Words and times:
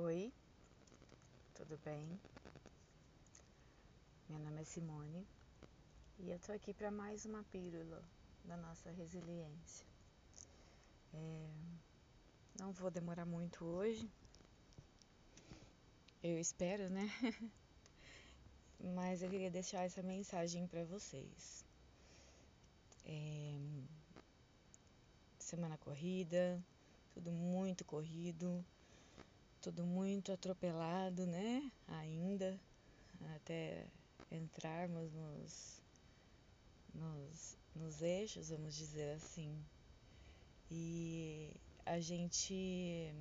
Oi, 0.00 0.32
tudo 1.54 1.76
bem? 1.84 2.20
Meu 4.28 4.38
nome 4.38 4.62
é 4.62 4.64
Simone 4.64 5.26
e 6.20 6.30
eu 6.30 6.38
tô 6.38 6.52
aqui 6.52 6.72
para 6.72 6.88
mais 6.88 7.24
uma 7.24 7.42
pílula 7.50 8.00
da 8.44 8.56
nossa 8.56 8.92
resiliência. 8.92 9.84
É, 11.12 11.48
não 12.60 12.70
vou 12.70 12.92
demorar 12.92 13.26
muito 13.26 13.64
hoje, 13.64 14.08
eu 16.22 16.38
espero, 16.38 16.88
né? 16.88 17.10
Mas 18.94 19.20
eu 19.20 19.28
queria 19.28 19.50
deixar 19.50 19.82
essa 19.82 20.00
mensagem 20.00 20.64
para 20.68 20.84
vocês. 20.84 21.64
É, 23.04 23.58
semana 25.40 25.76
corrida, 25.76 26.64
tudo 27.12 27.32
muito 27.32 27.84
corrido 27.84 28.64
tudo 29.60 29.84
muito 29.84 30.32
atropelado, 30.32 31.26
né? 31.26 31.70
Ainda, 31.88 32.58
até 33.36 33.86
entrarmos 34.30 35.12
nos, 35.12 35.82
nos, 36.94 37.58
nos 37.74 38.02
eixos, 38.02 38.50
vamos 38.50 38.74
dizer 38.74 39.14
assim. 39.14 39.56
E 40.70 41.50
a 41.84 41.98
gente 41.98 43.12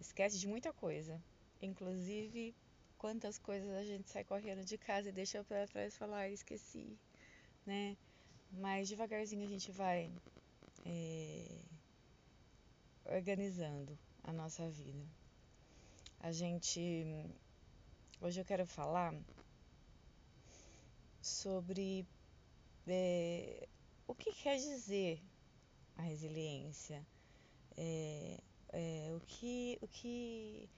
esquece 0.00 0.38
de 0.38 0.46
muita 0.46 0.72
coisa, 0.72 1.20
inclusive 1.60 2.54
quantas 2.98 3.38
coisas 3.38 3.70
a 3.70 3.84
gente 3.84 4.08
sai 4.10 4.24
correndo 4.24 4.64
de 4.64 4.78
casa 4.78 5.08
e 5.08 5.12
deixa 5.12 5.42
para 5.44 5.66
trás 5.66 5.96
falar, 5.96 6.20
ah, 6.20 6.30
esqueci, 6.30 6.98
né? 7.64 7.96
Mas 8.52 8.88
devagarzinho 8.88 9.44
a 9.44 9.48
gente 9.48 9.72
vai 9.72 10.10
é, 10.84 11.46
organizando 13.04 13.98
a 14.26 14.32
nossa 14.32 14.68
vida. 14.68 15.06
A 16.20 16.32
gente. 16.32 17.06
Hoje 18.20 18.40
eu 18.40 18.44
quero 18.44 18.66
falar 18.66 19.14
sobre 21.20 22.06
é, 22.86 23.68
o 24.06 24.14
que 24.14 24.32
quer 24.32 24.56
dizer 24.56 25.22
a 25.96 26.02
resiliência. 26.02 27.06
É, 27.76 28.40
é, 28.70 29.12
o 29.14 29.20
que 29.20 29.78
o 29.82 29.88
que 29.88 30.68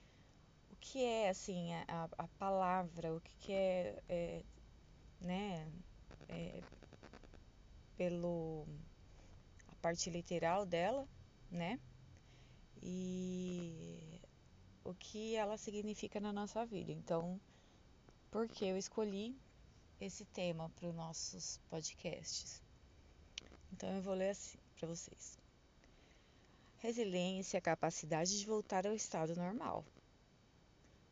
o 0.70 0.77
que 0.77 1.05
é 1.05 1.28
assim 1.28 1.72
a, 1.87 2.09
a 2.19 2.27
palavra 2.27 3.15
o 3.15 3.20
que, 3.20 3.37
que 3.39 3.53
é, 3.53 4.03
é 4.09 4.44
né 5.20 5.70
é, 6.28 6.61
pelo 7.97 8.67
a 9.69 9.75
parte 9.77 10.11
literal 10.11 10.67
dela 10.67 11.06
né 11.53 11.78
e 12.83 14.21
o 14.84 14.95
que 14.95 15.34
ela 15.34 15.57
significa 15.57 16.21
na 16.21 16.33
nossa 16.33 16.65
vida. 16.65 16.93
Então, 16.93 17.41
por 18.31 18.48
que 18.48 18.65
eu 18.65 18.77
escolhi 18.77 19.37
esse 20.01 20.25
tema 20.25 20.71
para 20.71 20.89
os 20.89 20.95
nossos 20.95 21.61
podcasts? 21.69 22.62
Então, 23.73 23.91
eu 23.91 24.03
vou 24.03 24.15
ler 24.15 24.31
assim 24.31 24.59
para 24.77 24.89
vocês. 24.89 25.39
Resiliência 26.79 27.56
é 27.56 27.59
a 27.59 27.62
capacidade 27.62 28.39
de 28.39 28.47
voltar 28.47 28.87
ao 28.87 28.95
estado 28.95 29.34
normal. 29.34 29.84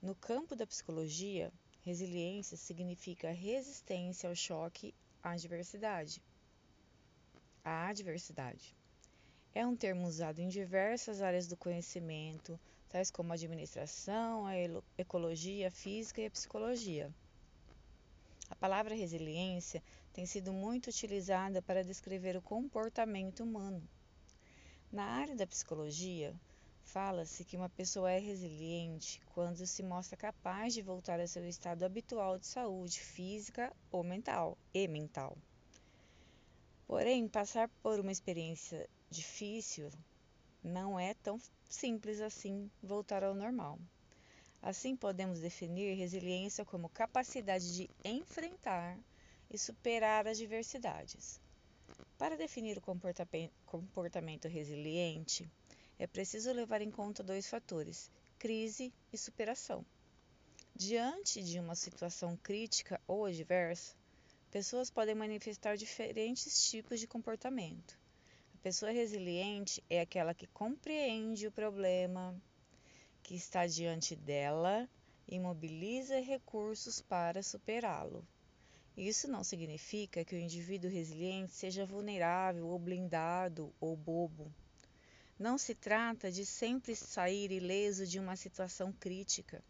No 0.00 0.14
campo 0.14 0.54
da 0.54 0.66
psicologia, 0.66 1.52
resiliência 1.82 2.56
significa 2.56 3.32
resistência 3.32 4.28
ao 4.28 4.34
choque 4.36 4.94
à 5.22 5.32
adversidade. 5.32 6.22
A 7.64 7.88
adversidade. 7.88 8.76
É 9.56 9.66
um 9.66 9.74
termo 9.74 10.06
usado 10.06 10.38
em 10.38 10.48
diversas 10.48 11.22
áreas 11.22 11.46
do 11.46 11.56
conhecimento, 11.56 12.60
tais 12.90 13.10
como 13.10 13.32
a 13.32 13.36
administração, 13.36 14.44
a 14.44 14.52
ecologia, 14.98 15.68
a 15.68 15.70
física 15.70 16.20
e 16.20 16.26
a 16.26 16.30
psicologia. 16.30 17.10
A 18.50 18.54
palavra 18.54 18.94
resiliência 18.94 19.82
tem 20.12 20.26
sido 20.26 20.52
muito 20.52 20.90
utilizada 20.90 21.62
para 21.62 21.82
descrever 21.82 22.36
o 22.36 22.42
comportamento 22.42 23.44
humano. 23.44 23.82
Na 24.92 25.04
área 25.04 25.34
da 25.34 25.46
psicologia, 25.46 26.34
fala-se 26.84 27.42
que 27.42 27.56
uma 27.56 27.70
pessoa 27.70 28.12
é 28.12 28.18
resiliente 28.18 29.22
quando 29.34 29.66
se 29.66 29.82
mostra 29.82 30.18
capaz 30.18 30.74
de 30.74 30.82
voltar 30.82 31.18
ao 31.18 31.26
seu 31.26 31.48
estado 31.48 31.82
habitual 31.82 32.38
de 32.38 32.46
saúde 32.46 33.00
física 33.00 33.72
ou 33.90 34.04
mental 34.04 34.58
e 34.74 34.86
mental. 34.86 35.34
Porém, 36.86 37.26
passar 37.26 37.70
por 37.82 37.98
uma 37.98 38.12
experiência 38.12 38.86
difícil, 39.10 39.90
não 40.62 40.98
é 40.98 41.14
tão 41.14 41.40
simples 41.68 42.20
assim 42.20 42.70
voltar 42.82 43.22
ao 43.22 43.34
normal. 43.34 43.78
Assim, 44.60 44.96
podemos 44.96 45.38
definir 45.38 45.94
resiliência 45.94 46.64
como 46.64 46.88
capacidade 46.88 47.74
de 47.74 47.90
enfrentar 48.04 48.98
e 49.48 49.56
superar 49.56 50.26
as 50.26 50.38
diversidades. 50.38 51.40
Para 52.18 52.36
definir 52.36 52.78
o 52.78 52.82
comportamento 53.64 54.48
resiliente, 54.48 55.48
é 55.98 56.06
preciso 56.06 56.52
levar 56.52 56.82
em 56.82 56.90
conta 56.90 57.22
dois 57.22 57.48
fatores: 57.48 58.10
crise 58.38 58.92
e 59.12 59.16
superação. 59.18 59.84
Diante 60.74 61.42
de 61.42 61.60
uma 61.60 61.74
situação 61.74 62.36
crítica 62.42 63.00
ou 63.06 63.26
adversa, 63.26 63.94
pessoas 64.50 64.90
podem 64.90 65.14
manifestar 65.14 65.76
diferentes 65.76 66.68
tipos 66.68 66.98
de 66.98 67.06
comportamento 67.06 67.96
pessoa 68.56 68.90
resiliente 68.90 69.82
é 69.88 70.00
aquela 70.00 70.34
que 70.34 70.46
compreende 70.46 71.46
o 71.46 71.52
problema 71.52 72.34
que 73.22 73.34
está 73.34 73.66
diante 73.66 74.16
dela 74.16 74.88
e 75.28 75.38
mobiliza 75.38 76.20
recursos 76.20 77.00
para 77.00 77.42
superá-lo. 77.42 78.26
Isso 78.96 79.28
não 79.28 79.44
significa 79.44 80.24
que 80.24 80.34
o 80.34 80.38
indivíduo 80.38 80.90
resiliente 80.90 81.52
seja 81.52 81.84
vulnerável 81.84 82.66
ou 82.66 82.78
blindado 82.78 83.74
ou 83.80 83.96
bobo. 83.96 84.50
Não 85.38 85.58
se 85.58 85.74
trata 85.74 86.32
de 86.32 86.46
sempre 86.46 86.96
sair 86.96 87.52
ileso 87.52 88.06
de 88.06 88.18
uma 88.18 88.36
situação 88.36 88.90
crítica, 88.92 89.62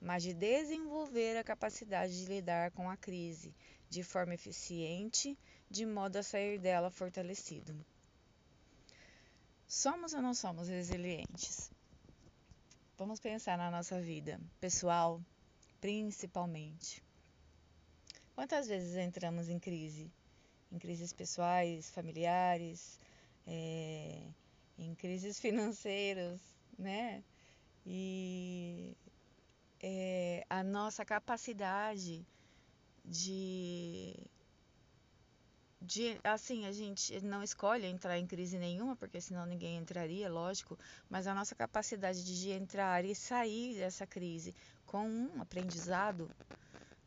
mas 0.00 0.22
de 0.22 0.34
desenvolver 0.34 1.36
a 1.36 1.44
capacidade 1.44 2.18
de 2.18 2.28
lidar 2.28 2.72
com 2.72 2.90
a 2.90 2.96
crise 2.96 3.54
de 3.88 4.02
forma 4.02 4.34
eficiente, 4.34 5.38
de 5.70 5.86
modo 5.86 6.16
a 6.16 6.22
sair 6.22 6.58
dela 6.58 6.90
fortalecido. 6.90 7.74
Somos 9.68 10.14
ou 10.14 10.22
não 10.22 10.32
somos 10.32 10.66
resilientes? 10.66 11.70
Vamos 12.96 13.20
pensar 13.20 13.58
na 13.58 13.70
nossa 13.70 14.00
vida 14.00 14.40
pessoal, 14.58 15.20
principalmente. 15.78 17.04
Quantas 18.34 18.66
vezes 18.66 18.96
entramos 18.96 19.50
em 19.50 19.58
crise? 19.58 20.10
Em 20.72 20.78
crises 20.78 21.12
pessoais, 21.12 21.90
familiares, 21.90 22.98
é, 23.46 24.22
em 24.78 24.94
crises 24.94 25.36
financeiras, 25.38 26.40
né? 26.78 27.22
E 27.84 28.96
é, 29.82 30.46
a 30.48 30.62
nossa 30.64 31.04
capacidade 31.04 32.26
de 33.04 34.16
de 35.80 36.18
assim, 36.24 36.66
a 36.66 36.72
gente 36.72 37.20
não 37.20 37.42
escolhe 37.42 37.86
entrar 37.86 38.18
em 38.18 38.26
crise 38.26 38.58
nenhuma, 38.58 38.96
porque 38.96 39.20
senão 39.20 39.46
ninguém 39.46 39.76
entraria, 39.76 40.28
lógico, 40.28 40.78
mas 41.08 41.26
a 41.26 41.34
nossa 41.34 41.54
capacidade 41.54 42.24
de 42.24 42.50
entrar 42.50 43.04
e 43.04 43.14
sair 43.14 43.76
dessa 43.76 44.06
crise 44.06 44.54
com 44.84 45.08
um 45.08 45.40
aprendizado, 45.40 46.30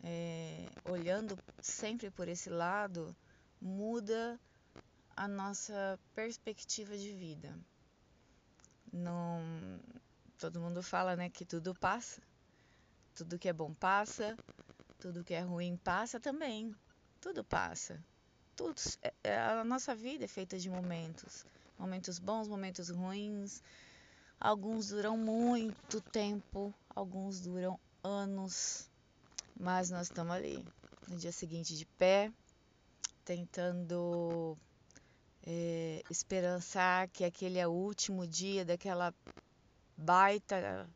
é, 0.04 0.68
olhando 0.86 1.38
sempre 1.62 2.10
por 2.10 2.28
esse 2.28 2.50
lado, 2.50 3.16
muda 3.62 4.40
a 5.16 5.28
nossa 5.28 6.00
perspectiva 6.16 6.98
de 6.98 7.12
vida. 7.12 7.54
Não, 8.92 9.42
todo 10.38 10.62
mundo 10.62 10.82
fala, 10.82 11.16
né, 11.16 11.30
que 11.30 11.46
tudo 11.46 11.76
passa, 11.76 12.22
tudo 13.14 13.38
que 13.38 13.50
é 13.50 13.54
bom 13.54 13.74
passa, 13.74 14.36
tudo 15.00 15.24
que 15.24 15.34
é 15.34 15.42
ruim 15.42 15.78
passa 15.78 16.20
também, 16.20 16.74
tudo 17.20 17.44
passa 17.44 18.02
tudo, 18.62 18.80
é, 19.02 19.14
é, 19.24 19.40
a 19.40 19.64
nossa 19.64 19.96
vida 19.96 20.26
é 20.26 20.28
feita 20.28 20.60
de 20.60 20.70
momentos, 20.70 21.46
momentos 21.80 22.20
bons, 22.20 22.48
momentos 22.48 22.90
ruins. 22.90 23.64
Alguns 24.40 24.90
duram 24.90 25.18
muito 25.18 26.00
tempo, 26.00 26.74
alguns 26.96 27.42
duram 27.42 27.80
anos, 28.04 28.88
mas 29.60 29.90
nós 29.90 30.08
estamos 30.08 30.34
ali 30.34 30.64
no 31.08 31.18
dia 31.18 31.32
seguinte 31.32 31.76
de 31.76 31.86
pé, 31.86 32.32
tentando 33.26 34.56
é, 35.46 36.04
esperançar 36.10 37.08
que 37.10 37.24
aquele 37.24 37.58
é 37.58 37.68
o 37.68 37.72
último 37.72 38.28
dia 38.28 38.64
daquela 38.64 39.14
baita 39.98 40.88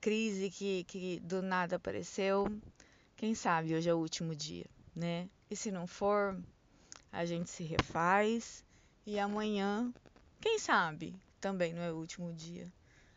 crise 0.00 0.50
que, 0.50 0.84
que 0.84 1.20
do 1.20 1.42
nada 1.42 1.76
apareceu. 1.76 2.46
Quem 3.16 3.34
sabe 3.34 3.74
hoje 3.74 3.88
é 3.88 3.94
o 3.94 3.98
último 3.98 4.34
dia, 4.34 4.66
né? 4.94 5.28
E 5.50 5.56
se 5.56 5.70
não 5.70 5.86
for, 5.86 6.40
a 7.12 7.24
gente 7.24 7.50
se 7.50 7.64
refaz 7.64 8.64
e 9.06 9.18
amanhã, 9.18 9.92
quem 10.40 10.58
sabe, 10.58 11.14
também 11.40 11.72
não 11.72 11.82
é 11.82 11.92
o 11.92 11.96
último 11.96 12.32
dia. 12.32 12.72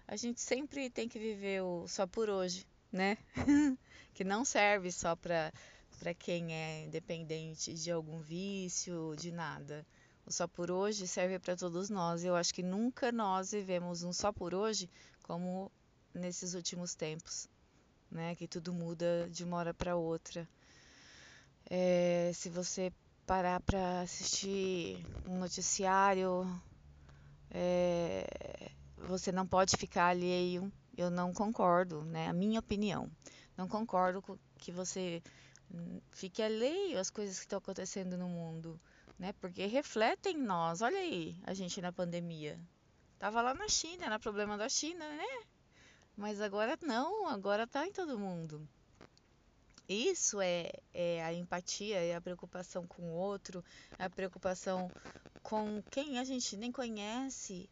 a 0.07 0.15
gente 0.15 0.41
sempre 0.41 0.89
tem 0.89 1.07
que 1.07 1.19
viver 1.19 1.61
o 1.61 1.87
só 1.87 2.07
por 2.07 2.29
hoje, 2.29 2.65
né? 2.91 3.17
que 4.13 4.23
não 4.23 4.43
serve 4.45 4.91
só 4.91 5.15
para 5.15 5.51
para 5.99 6.13
quem 6.13 6.53
é 6.53 6.83
independente 6.83 7.73
de 7.73 7.91
algum 7.91 8.19
vício, 8.19 9.15
de 9.17 9.31
nada. 9.31 9.85
O 10.25 10.31
só 10.31 10.47
por 10.47 10.71
hoje 10.71 11.07
serve 11.07 11.39
para 11.39 11.55
todos 11.55 11.89
nós. 11.89 12.23
Eu 12.25 12.35
acho 12.35 12.53
que 12.53 12.63
nunca 12.63 13.11
nós 13.11 13.51
vivemos 13.51 14.03
um 14.03 14.11
só 14.11 14.31
por 14.31 14.53
hoje 14.53 14.89
como 15.21 15.71
nesses 16.13 16.53
últimos 16.55 16.93
tempos, 16.93 17.47
né? 18.11 18.35
Que 18.35 18.47
tudo 18.47 18.73
muda 18.73 19.29
de 19.31 19.43
uma 19.43 19.57
hora 19.57 19.73
para 19.73 19.95
outra. 19.95 20.47
É, 21.69 22.31
se 22.33 22.49
você 22.49 22.91
parar 23.25 23.59
para 23.61 24.01
assistir 24.01 25.05
um 25.25 25.37
noticiário, 25.39 26.45
é, 27.49 28.71
você 28.97 29.31
não 29.31 29.47
pode 29.47 29.77
ficar 29.77 30.07
alheio. 30.07 30.71
Eu 30.95 31.09
não 31.09 31.33
concordo, 31.33 32.03
né? 32.05 32.27
A 32.27 32.33
minha 32.33 32.59
opinião. 32.59 33.09
Não 33.57 33.67
concordo 33.67 34.21
com 34.21 34.37
que 34.57 34.71
você 34.71 35.21
hum, 35.73 35.99
fique 36.11 36.41
alheio 36.41 36.99
às 36.99 37.09
coisas 37.09 37.37
que 37.37 37.45
estão 37.45 37.59
acontecendo 37.59 38.17
no 38.17 38.27
mundo, 38.27 38.79
né? 39.17 39.33
Porque 39.33 39.65
refletem 39.65 40.37
em 40.37 40.43
nós. 40.43 40.81
Olha 40.81 40.97
aí, 40.97 41.35
a 41.43 41.53
gente 41.53 41.81
na 41.81 41.91
pandemia. 41.91 42.59
Tava 43.17 43.41
lá 43.41 43.53
na 43.53 43.69
China, 43.69 44.05
era 44.05 44.19
problema 44.19 44.57
da 44.57 44.69
China, 44.69 45.07
né? 45.09 45.45
Mas 46.15 46.41
agora 46.41 46.77
não, 46.81 47.27
agora 47.27 47.65
tá 47.65 47.87
em 47.87 47.91
todo 47.91 48.19
mundo. 48.19 48.67
Isso 49.87 50.39
é, 50.39 50.71
é 50.93 51.23
a 51.23 51.33
empatia, 51.33 51.97
é 51.97 52.15
a 52.15 52.21
preocupação 52.21 52.87
com 52.87 53.01
o 53.03 53.15
outro, 53.15 53.63
a 53.99 54.09
preocupação 54.09 54.89
com 55.41 55.83
quem 55.91 56.19
a 56.19 56.23
gente 56.23 56.55
nem 56.55 56.71
conhece. 56.71 57.69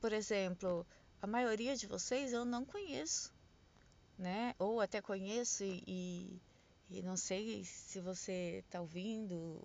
Por 0.00 0.12
exemplo, 0.12 0.84
a 1.22 1.26
maioria 1.26 1.76
de 1.76 1.86
vocês 1.86 2.32
eu 2.32 2.44
não 2.44 2.64
conheço, 2.64 3.32
né? 4.18 4.54
Ou 4.58 4.80
até 4.80 5.00
conheço 5.00 5.62
e, 5.62 5.82
e, 5.86 6.40
e 6.90 7.02
não 7.02 7.16
sei 7.16 7.64
se 7.64 8.00
você 8.00 8.64
está 8.66 8.80
ouvindo, 8.80 9.62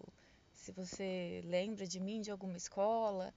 se 0.54 0.72
você 0.72 1.42
lembra 1.46 1.88
de 1.88 2.00
mim 2.00 2.22
de 2.22 2.30
alguma 2.30 2.58
escola, 2.58 3.34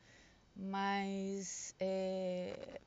mas 0.55 1.75
é, 1.81 2.81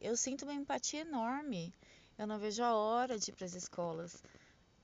eu 0.00 0.16
sinto 0.16 0.44
uma 0.44 0.54
empatia 0.54 1.02
enorme. 1.02 1.74
Eu 2.18 2.26
não 2.26 2.38
vejo 2.38 2.62
a 2.62 2.74
hora 2.74 3.18
de 3.18 3.30
ir 3.30 3.34
para 3.34 3.44
as 3.44 3.54
escolas 3.54 4.22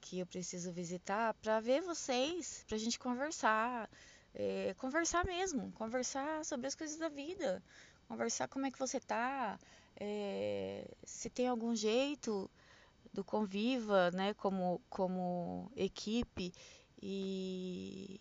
que 0.02 0.18
eu 0.18 0.26
preciso 0.26 0.72
visitar 0.72 1.32
para 1.34 1.60
ver 1.60 1.80
vocês, 1.80 2.64
para 2.66 2.76
a 2.76 2.78
gente 2.78 2.98
conversar, 2.98 3.88
é, 4.34 4.74
conversar 4.74 5.24
mesmo, 5.24 5.70
conversar 5.72 6.44
sobre 6.44 6.66
as 6.66 6.74
coisas 6.74 6.98
da 6.98 7.08
vida, 7.08 7.62
conversar 8.08 8.48
como 8.48 8.66
é 8.66 8.70
que 8.70 8.78
você 8.78 8.98
tá, 8.98 9.58
é, 9.96 10.90
se 11.04 11.30
tem 11.30 11.46
algum 11.46 11.74
jeito 11.74 12.50
do 13.12 13.22
Conviva, 13.22 14.10
né, 14.10 14.34
como, 14.34 14.82
como 14.90 15.70
equipe 15.76 16.52
e, 17.00 18.20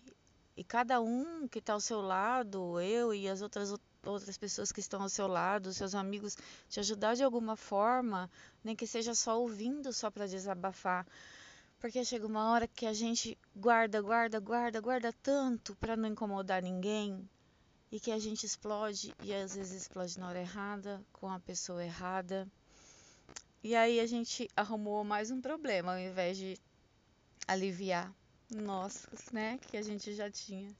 e 0.56 0.62
cada 0.62 1.00
um 1.00 1.48
que 1.48 1.58
está 1.58 1.72
ao 1.72 1.80
seu 1.80 2.00
lado, 2.00 2.80
eu 2.80 3.12
e 3.12 3.28
as 3.28 3.42
outras 3.42 3.74
outras 4.04 4.36
pessoas 4.36 4.72
que 4.72 4.80
estão 4.80 5.02
ao 5.02 5.08
seu 5.08 5.28
lado, 5.28 5.72
seus 5.72 5.94
amigos, 5.94 6.36
te 6.68 6.80
ajudar 6.80 7.14
de 7.14 7.22
alguma 7.22 7.56
forma, 7.56 8.28
nem 8.64 8.74
que 8.74 8.86
seja 8.86 9.14
só 9.14 9.40
ouvindo, 9.40 9.92
só 9.92 10.10
para 10.10 10.26
desabafar. 10.26 11.06
Porque 11.82 12.04
chega 12.04 12.24
uma 12.24 12.52
hora 12.52 12.68
que 12.68 12.86
a 12.86 12.92
gente 12.92 13.36
guarda, 13.56 14.00
guarda, 14.00 14.38
guarda, 14.38 14.80
guarda 14.80 15.12
tanto 15.14 15.74
para 15.74 15.96
não 15.96 16.08
incomodar 16.08 16.62
ninguém 16.62 17.28
e 17.90 17.98
que 17.98 18.12
a 18.12 18.20
gente 18.20 18.46
explode 18.46 19.12
e 19.20 19.34
às 19.34 19.56
vezes 19.56 19.82
explode 19.82 20.16
na 20.16 20.28
hora 20.28 20.40
errada, 20.40 21.04
com 21.12 21.28
a 21.28 21.40
pessoa 21.40 21.84
errada. 21.84 22.46
E 23.64 23.74
aí 23.74 23.98
a 23.98 24.06
gente 24.06 24.48
arrumou 24.56 25.02
mais 25.02 25.32
um 25.32 25.40
problema 25.40 25.94
ao 25.94 25.98
invés 25.98 26.36
de 26.36 26.56
aliviar 27.48 28.14
nossos, 28.48 29.32
né, 29.32 29.58
que 29.68 29.76
a 29.76 29.82
gente 29.82 30.14
já 30.14 30.30
tinha. 30.30 30.72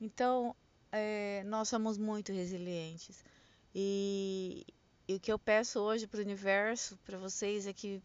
Então, 0.00 0.52
é, 0.90 1.44
nós 1.44 1.68
somos 1.68 1.96
muito 1.96 2.32
resilientes. 2.32 3.24
E, 3.72 4.66
e, 5.06 5.14
o 5.14 5.20
que 5.20 5.30
eu 5.30 5.38
peço 5.38 5.78
hoje 5.78 6.08
para 6.08 6.18
o 6.18 6.24
universo, 6.24 6.98
para 7.06 7.18
vocês, 7.18 7.68
é 7.68 7.72
que 7.72 8.02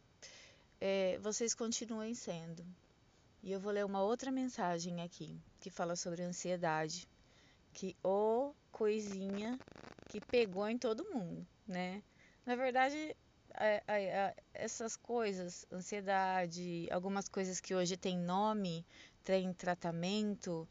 é, 0.79 1.17
vocês 1.19 1.53
continuem 1.53 2.13
sendo. 2.13 2.65
E 3.41 3.51
eu 3.51 3.59
vou 3.59 3.71
ler 3.71 3.85
uma 3.85 4.01
outra 4.01 4.31
mensagem 4.31 5.01
aqui, 5.01 5.39
que 5.59 5.69
fala 5.69 5.95
sobre 5.95 6.23
ansiedade. 6.23 7.07
Que 7.73 7.95
o 8.03 8.53
coisinha 8.71 9.59
que 10.09 10.19
pegou 10.19 10.67
em 10.67 10.77
todo 10.77 11.09
mundo, 11.11 11.45
né? 11.67 12.03
Na 12.45 12.55
verdade, 12.55 13.15
essas 14.53 14.95
coisas, 14.95 15.65
ansiedade, 15.71 16.87
algumas 16.91 17.27
coisas 17.27 17.59
que 17.59 17.75
hoje 17.75 17.97
têm 17.97 18.17
nome, 18.17 18.85
têm 19.23 19.53
tratamento, 19.53 20.67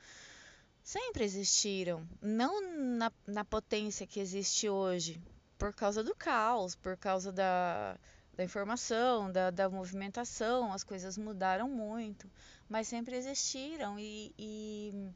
sempre 0.83 1.25
existiram, 1.25 2.07
não 2.21 2.61
na, 2.97 3.13
na 3.27 3.45
potência 3.45 4.07
que 4.07 4.21
existe 4.21 4.69
hoje, 4.69 5.21
por 5.59 5.75
causa 5.75 6.03
do 6.03 6.15
caos, 6.15 6.75
por 6.75 6.97
causa 6.97 7.31
da, 7.31 7.99
da 8.39 8.45
informação, 8.45 9.33
da, 9.33 9.51
da 9.51 9.69
movimentação, 9.69 10.73
as 10.73 10.85
coisas 10.85 11.19
mudaram 11.19 11.69
muito, 11.69 12.31
mas 12.69 12.87
sempre 12.87 13.17
existiram 13.17 13.99
e, 13.99 14.33
e 14.39 15.11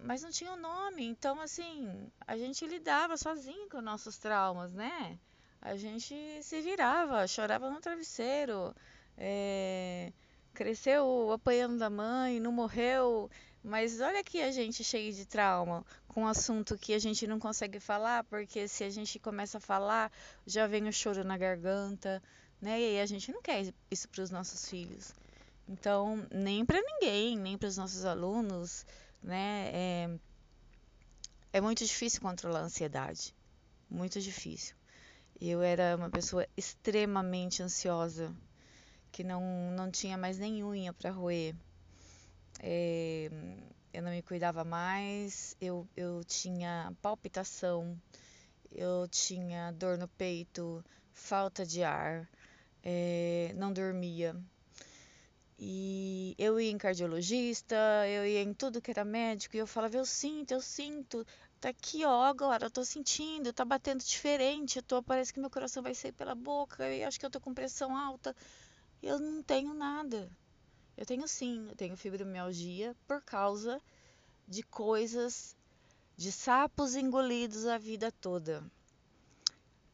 mas 0.00 0.22
não 0.22 0.30
tinha 0.30 0.52
um 0.52 0.56
nome, 0.56 1.04
então 1.04 1.40
assim, 1.40 2.08
a 2.24 2.36
gente 2.36 2.64
lidava 2.64 3.16
sozinho 3.16 3.68
com 3.68 3.80
nossos 3.82 4.18
traumas, 4.18 4.72
né? 4.72 5.18
A 5.60 5.76
gente 5.76 6.14
se 6.42 6.60
virava, 6.60 7.26
chorava 7.26 7.68
no 7.68 7.80
travesseiro, 7.80 8.72
é, 9.18 10.12
cresceu 10.54 11.32
apanhando 11.32 11.76
da 11.76 11.90
mãe, 11.90 12.38
não 12.38 12.52
morreu, 12.52 13.28
mas 13.64 14.00
olha 14.00 14.20
aqui 14.20 14.40
a 14.40 14.52
gente 14.52 14.84
cheio 14.84 15.12
de 15.12 15.26
trauma, 15.26 15.84
com 16.12 16.22
um 16.22 16.26
assunto 16.26 16.78
que 16.78 16.94
a 16.94 16.98
gente 16.98 17.26
não 17.26 17.38
consegue 17.38 17.80
falar, 17.80 18.24
porque 18.24 18.68
se 18.68 18.84
a 18.84 18.90
gente 18.90 19.18
começa 19.18 19.58
a 19.58 19.60
falar, 19.60 20.12
já 20.46 20.66
vem 20.66 20.86
o 20.88 20.92
choro 20.92 21.24
na 21.24 21.36
garganta, 21.36 22.22
né? 22.60 22.80
E 22.80 23.00
a 23.00 23.06
gente 23.06 23.32
não 23.32 23.42
quer 23.42 23.72
isso 23.90 24.08
para 24.08 24.22
os 24.22 24.30
nossos 24.30 24.68
filhos. 24.68 25.12
Então, 25.68 26.26
nem 26.30 26.64
para 26.64 26.80
ninguém, 26.80 27.38
nem 27.38 27.56
para 27.56 27.68
os 27.68 27.76
nossos 27.76 28.04
alunos, 28.04 28.86
né? 29.22 29.70
É, 29.72 30.18
é 31.54 31.60
muito 31.60 31.84
difícil 31.84 32.20
controlar 32.20 32.60
a 32.60 32.64
ansiedade. 32.64 33.34
Muito 33.90 34.20
difícil. 34.20 34.76
Eu 35.40 35.62
era 35.62 35.96
uma 35.96 36.10
pessoa 36.10 36.46
extremamente 36.56 37.62
ansiosa, 37.62 38.34
que 39.10 39.24
não, 39.24 39.42
não 39.72 39.90
tinha 39.90 40.16
mais 40.16 40.38
nem 40.38 40.62
unha 40.62 40.92
para 40.92 41.10
roer 41.10 41.54
é, 42.60 43.28
eu 43.92 44.02
não 44.02 44.10
me 44.10 44.22
cuidava 44.22 44.64
mais, 44.64 45.56
eu, 45.60 45.86
eu 45.96 46.24
tinha 46.24 46.92
palpitação, 47.02 48.00
eu 48.70 49.06
tinha 49.08 49.70
dor 49.72 49.98
no 49.98 50.08
peito, 50.08 50.84
falta 51.12 51.64
de 51.66 51.82
ar, 51.84 52.28
é, 52.82 53.52
não 53.56 53.72
dormia. 53.72 54.34
E 55.58 56.34
eu 56.38 56.60
ia 56.60 56.70
em 56.70 56.78
cardiologista, 56.78 57.76
eu 58.08 58.26
ia 58.26 58.42
em 58.42 58.52
tudo 58.52 58.80
que 58.80 58.90
era 58.90 59.04
médico, 59.04 59.56
e 59.56 59.58
eu 59.60 59.66
falava, 59.66 59.96
eu 59.96 60.04
sinto, 60.04 60.52
eu 60.52 60.60
sinto, 60.60 61.24
tá 61.60 61.68
aqui, 61.68 62.04
ó, 62.04 62.24
agora 62.24 62.66
eu 62.66 62.70
tô 62.70 62.84
sentindo, 62.84 63.52
tá 63.52 63.64
batendo 63.64 64.02
diferente, 64.02 64.78
eu 64.78 64.82
tô, 64.82 65.02
parece 65.02 65.32
que 65.32 65.38
meu 65.38 65.50
coração 65.50 65.82
vai 65.82 65.94
sair 65.94 66.12
pela 66.12 66.34
boca, 66.34 66.88
eu 66.88 67.06
acho 67.06 67.20
que 67.20 67.26
eu 67.26 67.30
tô 67.30 67.40
com 67.40 67.54
pressão 67.54 67.96
alta. 67.96 68.34
Eu 69.02 69.18
não 69.18 69.42
tenho 69.42 69.74
nada. 69.74 70.30
Eu 71.02 71.06
tenho 71.06 71.26
sim, 71.26 71.66
eu 71.68 71.74
tenho 71.74 71.96
fibromialgia 71.96 72.94
por 73.08 73.20
causa 73.22 73.82
de 74.46 74.62
coisas, 74.62 75.56
de 76.16 76.30
sapos 76.30 76.94
engolidos 76.94 77.66
a 77.66 77.76
vida 77.76 78.12
toda. 78.12 78.62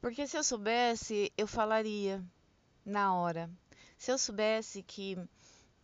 Porque 0.03 0.27
se 0.27 0.37
eu 0.37 0.45
soubesse, 0.45 1.33
eu 1.35 1.47
falaria 1.47 2.23
na 2.85 3.15
hora. 3.15 3.50
Se 3.97 4.12
eu 4.12 4.19
soubesse 4.19 4.83
que 4.83 5.17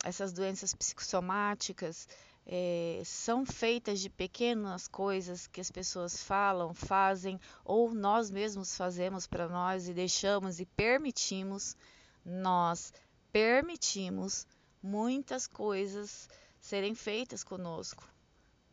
essas 0.04 0.30
doenças 0.30 0.74
psicossomáticas 0.74 2.06
é, 2.44 3.00
são 3.02 3.46
feitas 3.46 4.00
de 4.00 4.10
pequenas 4.10 4.86
coisas 4.86 5.46
que 5.46 5.62
as 5.62 5.70
pessoas 5.70 6.22
falam, 6.22 6.74
fazem 6.74 7.40
ou 7.64 7.94
nós 7.94 8.30
mesmos 8.30 8.76
fazemos 8.76 9.26
para 9.26 9.48
nós 9.48 9.88
e 9.88 9.94
deixamos 9.94 10.60
e 10.60 10.66
permitimos, 10.66 11.74
nós 12.22 12.92
permitimos 13.32 14.46
muitas 14.84 15.46
coisas 15.46 16.28
serem 16.60 16.94
feitas 16.94 17.42
conosco. 17.42 18.06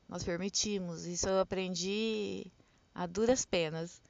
Nós 0.10 0.26
permitimos, 0.26 1.06
isso 1.06 1.30
eu 1.30 1.40
aprendi 1.40 2.52
a 2.94 3.06
duras 3.06 3.46
penas. 3.46 4.02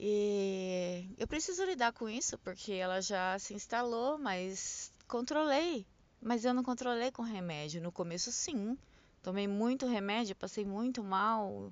E 0.00 1.06
eu 1.18 1.28
preciso 1.28 1.62
lidar 1.64 1.92
com 1.92 2.08
isso 2.08 2.38
porque 2.38 2.72
ela 2.72 3.02
já 3.02 3.38
se 3.38 3.52
instalou, 3.52 4.16
mas 4.16 4.90
controlei. 5.06 5.86
Mas 6.22 6.46
eu 6.46 6.54
não 6.54 6.62
controlei 6.62 7.12
com 7.12 7.22
remédio. 7.22 7.82
No 7.82 7.92
começo, 7.92 8.32
sim. 8.32 8.78
Tomei 9.22 9.46
muito 9.46 9.86
remédio, 9.86 10.34
passei 10.36 10.64
muito 10.64 11.04
mal, 11.04 11.70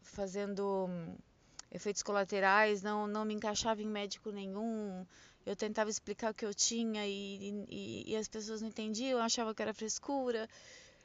fazendo 0.00 0.90
efeitos 1.70 2.02
colaterais, 2.02 2.82
não, 2.82 3.06
não 3.06 3.24
me 3.24 3.34
encaixava 3.34 3.80
em 3.82 3.86
médico 3.86 4.32
nenhum. 4.32 5.06
Eu 5.48 5.56
tentava 5.56 5.88
explicar 5.88 6.30
o 6.30 6.34
que 6.34 6.44
eu 6.44 6.52
tinha 6.52 7.06
e, 7.06 7.64
e, 7.70 8.12
e 8.12 8.16
as 8.16 8.28
pessoas 8.28 8.60
não 8.60 8.68
entendiam, 8.68 9.18
achavam 9.18 9.54
que 9.54 9.62
era 9.62 9.72
frescura. 9.72 10.46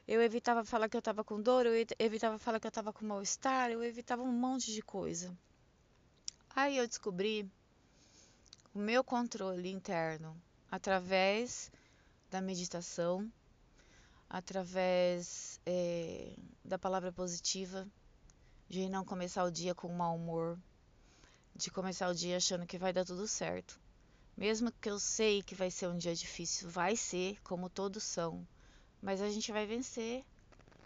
Eu 0.05 0.21
evitava 0.21 0.65
falar 0.65 0.89
que 0.89 0.97
eu 0.97 0.99
estava 0.99 1.23
com 1.23 1.41
dor, 1.41 1.65
eu 1.65 1.73
evitava 1.97 2.37
falar 2.37 2.59
que 2.59 2.67
eu 2.67 2.75
estava 2.75 2.91
com 2.91 3.05
mal-estar, 3.05 3.71
eu 3.71 3.81
evitava 3.81 4.21
um 4.21 4.33
monte 4.33 4.73
de 4.73 4.81
coisa. 4.81 5.33
Aí 6.53 6.75
eu 6.75 6.85
descobri 6.85 7.49
o 8.73 8.79
meu 8.79 9.01
controle 9.01 9.71
interno 9.71 10.35
através 10.69 11.71
da 12.29 12.41
meditação, 12.41 13.31
através 14.29 15.57
é, 15.65 16.35
da 16.65 16.77
palavra 16.77 17.13
positiva, 17.13 17.87
de 18.67 18.89
não 18.89 19.05
começar 19.05 19.45
o 19.45 19.51
dia 19.51 19.73
com 19.73 19.87
mau 19.87 20.17
humor, 20.17 20.59
de 21.55 21.71
começar 21.71 22.09
o 22.09 22.13
dia 22.13 22.35
achando 22.35 22.65
que 22.65 22.77
vai 22.77 22.91
dar 22.91 23.05
tudo 23.05 23.25
certo. 23.25 23.81
Mesmo 24.35 24.71
que 24.71 24.89
eu 24.89 24.99
sei 24.99 25.43
que 25.43 25.55
vai 25.55 25.69
ser 25.69 25.87
um 25.87 25.97
dia 25.97 26.15
difícil, 26.15 26.69
vai 26.69 26.95
ser, 26.95 27.39
como 27.43 27.69
todos 27.69 28.03
são, 28.03 28.45
mas 29.01 29.21
a 29.21 29.29
gente 29.29 29.51
vai 29.51 29.65
vencer. 29.65 30.23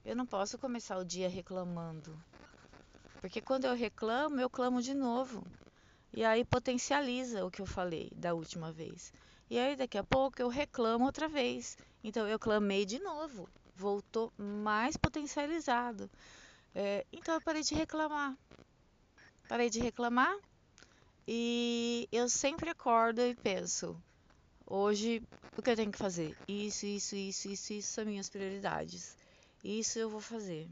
Eu 0.04 0.16
não 0.16 0.26
posso 0.26 0.58
começar 0.58 0.98
o 0.98 1.06
dia 1.06 1.30
reclamando, 1.30 2.18
porque 3.22 3.42
quando 3.42 3.66
eu 3.66 3.76
reclamo, 3.76 4.40
eu 4.40 4.50
clamo 4.50 4.82
de 4.82 4.94
novo. 4.94 5.44
E 6.14 6.24
aí 6.24 6.46
potencializa 6.46 7.46
o 7.46 7.52
que 7.52 7.62
eu 7.62 7.66
falei 7.66 8.10
da 8.16 8.34
última 8.34 8.72
vez. 8.72 9.12
E 9.50 9.58
aí 9.58 9.76
daqui 9.76 9.98
a 9.98 10.04
pouco 10.04 10.42
eu 10.42 10.48
reclamo 10.48 11.06
outra 11.06 11.28
vez. 11.28 11.78
Então 12.04 12.28
eu 12.28 12.40
clamei 12.40 12.86
de 12.86 13.00
novo, 13.00 13.50
voltou 13.76 14.32
mais 14.38 14.96
potencializado. 14.98 16.10
É, 16.74 17.06
então 17.12 17.36
eu 17.36 17.42
parei 17.42 17.64
de 17.64 17.76
reclamar. 17.76 18.38
Parei 19.48 19.70
de 19.70 19.80
reclamar 19.80 20.36
e 21.28 22.08
eu 22.12 22.30
sempre 22.30 22.70
acordo 22.70 23.22
e 23.22 23.36
penso: 23.36 24.02
hoje 24.66 25.22
o 25.58 25.62
que 25.62 25.72
eu 25.72 25.76
tenho 25.76 25.92
que 25.92 25.98
fazer? 25.98 26.38
Isso, 26.48 26.86
isso, 26.86 27.16
isso, 27.16 27.50
isso, 27.50 27.74
isso 27.74 27.92
são 27.92 28.06
minhas 28.06 28.30
prioridades. 28.30 29.18
Isso 29.64 30.00
eu 30.00 30.10
vou 30.10 30.22
fazer. 30.22 30.70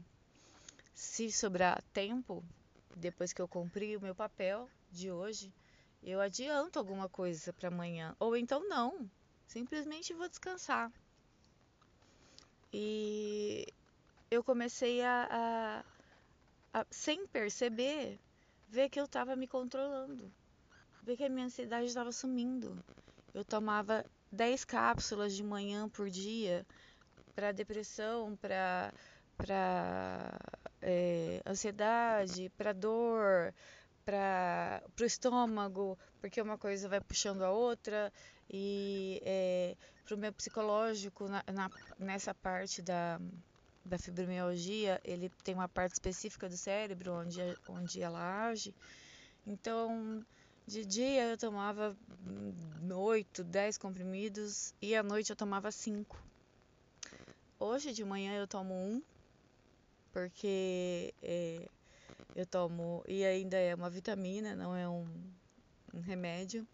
Se 0.94 1.30
sobrar 1.30 1.82
tempo, 1.92 2.42
depois 2.96 3.32
que 3.32 3.42
eu 3.42 3.48
cumprir 3.48 3.98
o 3.98 4.00
meu 4.00 4.14
papel 4.14 4.70
de 4.90 5.10
hoje, 5.10 5.52
eu 6.02 6.20
adianto 6.20 6.78
alguma 6.78 7.08
coisa 7.08 7.52
para 7.52 7.68
amanhã. 7.68 8.14
Ou 8.18 8.36
então 8.36 8.66
não, 8.68 9.10
simplesmente 9.46 10.14
vou 10.14 10.28
descansar. 10.28 10.90
E 12.72 13.66
eu 14.30 14.42
comecei 14.44 15.02
a, 15.02 15.84
a, 16.72 16.80
a 16.80 16.86
sem 16.90 17.26
perceber, 17.26 18.18
ver 18.68 18.88
que 18.88 19.00
eu 19.00 19.04
estava 19.04 19.34
me 19.34 19.46
controlando, 19.46 20.32
ver 21.06 21.16
que 21.16 21.24
a 21.24 21.28
minha 21.28 21.46
ansiedade 21.46 21.86
estava 21.86 22.10
sumindo. 22.10 22.76
Eu 23.32 23.44
tomava 23.44 24.04
10 24.32 24.64
cápsulas 24.64 25.34
de 25.34 25.44
manhã 25.44 25.88
por 25.88 26.10
dia 26.10 26.66
para 27.34 27.52
depressão, 27.52 28.36
para 28.36 28.92
para 29.36 30.32
é, 30.80 31.42
ansiedade, 31.46 32.50
para 32.56 32.72
dor, 32.72 33.54
para 34.04 34.82
o 34.98 35.04
estômago, 35.04 35.98
porque 36.20 36.40
uma 36.40 36.56
coisa 36.56 36.88
vai 36.88 37.02
puxando 37.02 37.42
a 37.42 37.50
outra, 37.50 38.10
e 38.48 39.20
é, 39.22 39.76
para 40.06 40.14
o 40.14 40.18
meu 40.18 40.32
psicológico, 40.32 41.28
na, 41.28 41.44
na, 41.52 41.70
nessa 41.98 42.34
parte 42.34 42.80
da, 42.80 43.20
da 43.84 43.98
fibromialgia, 43.98 44.98
ele 45.04 45.28
tem 45.44 45.54
uma 45.54 45.68
parte 45.68 45.92
específica 45.92 46.48
do 46.48 46.56
cérebro 46.56 47.12
onde, 47.12 47.40
onde 47.68 48.00
ela 48.00 48.48
age. 48.48 48.74
Então, 49.46 50.24
de 50.66 50.84
dia 50.84 51.30
eu 51.30 51.38
tomava 51.38 51.96
8, 52.90 53.44
10 53.44 53.78
comprimidos 53.78 54.74
e 54.82 54.96
à 54.96 55.02
noite 55.02 55.30
eu 55.30 55.36
tomava 55.36 55.70
5. 55.70 56.16
Hoje 57.58 57.92
de 57.92 58.04
manhã 58.04 58.34
eu 58.34 58.48
tomo 58.48 58.74
um, 58.74 59.02
porque 60.12 61.14
é, 61.22 61.68
eu 62.34 62.44
tomo, 62.44 63.04
e 63.06 63.24
ainda 63.24 63.56
é 63.56 63.74
uma 63.74 63.88
vitamina, 63.88 64.56
não 64.56 64.74
é 64.74 64.88
um, 64.88 65.06
um 65.94 66.00
remédio. 66.00 66.66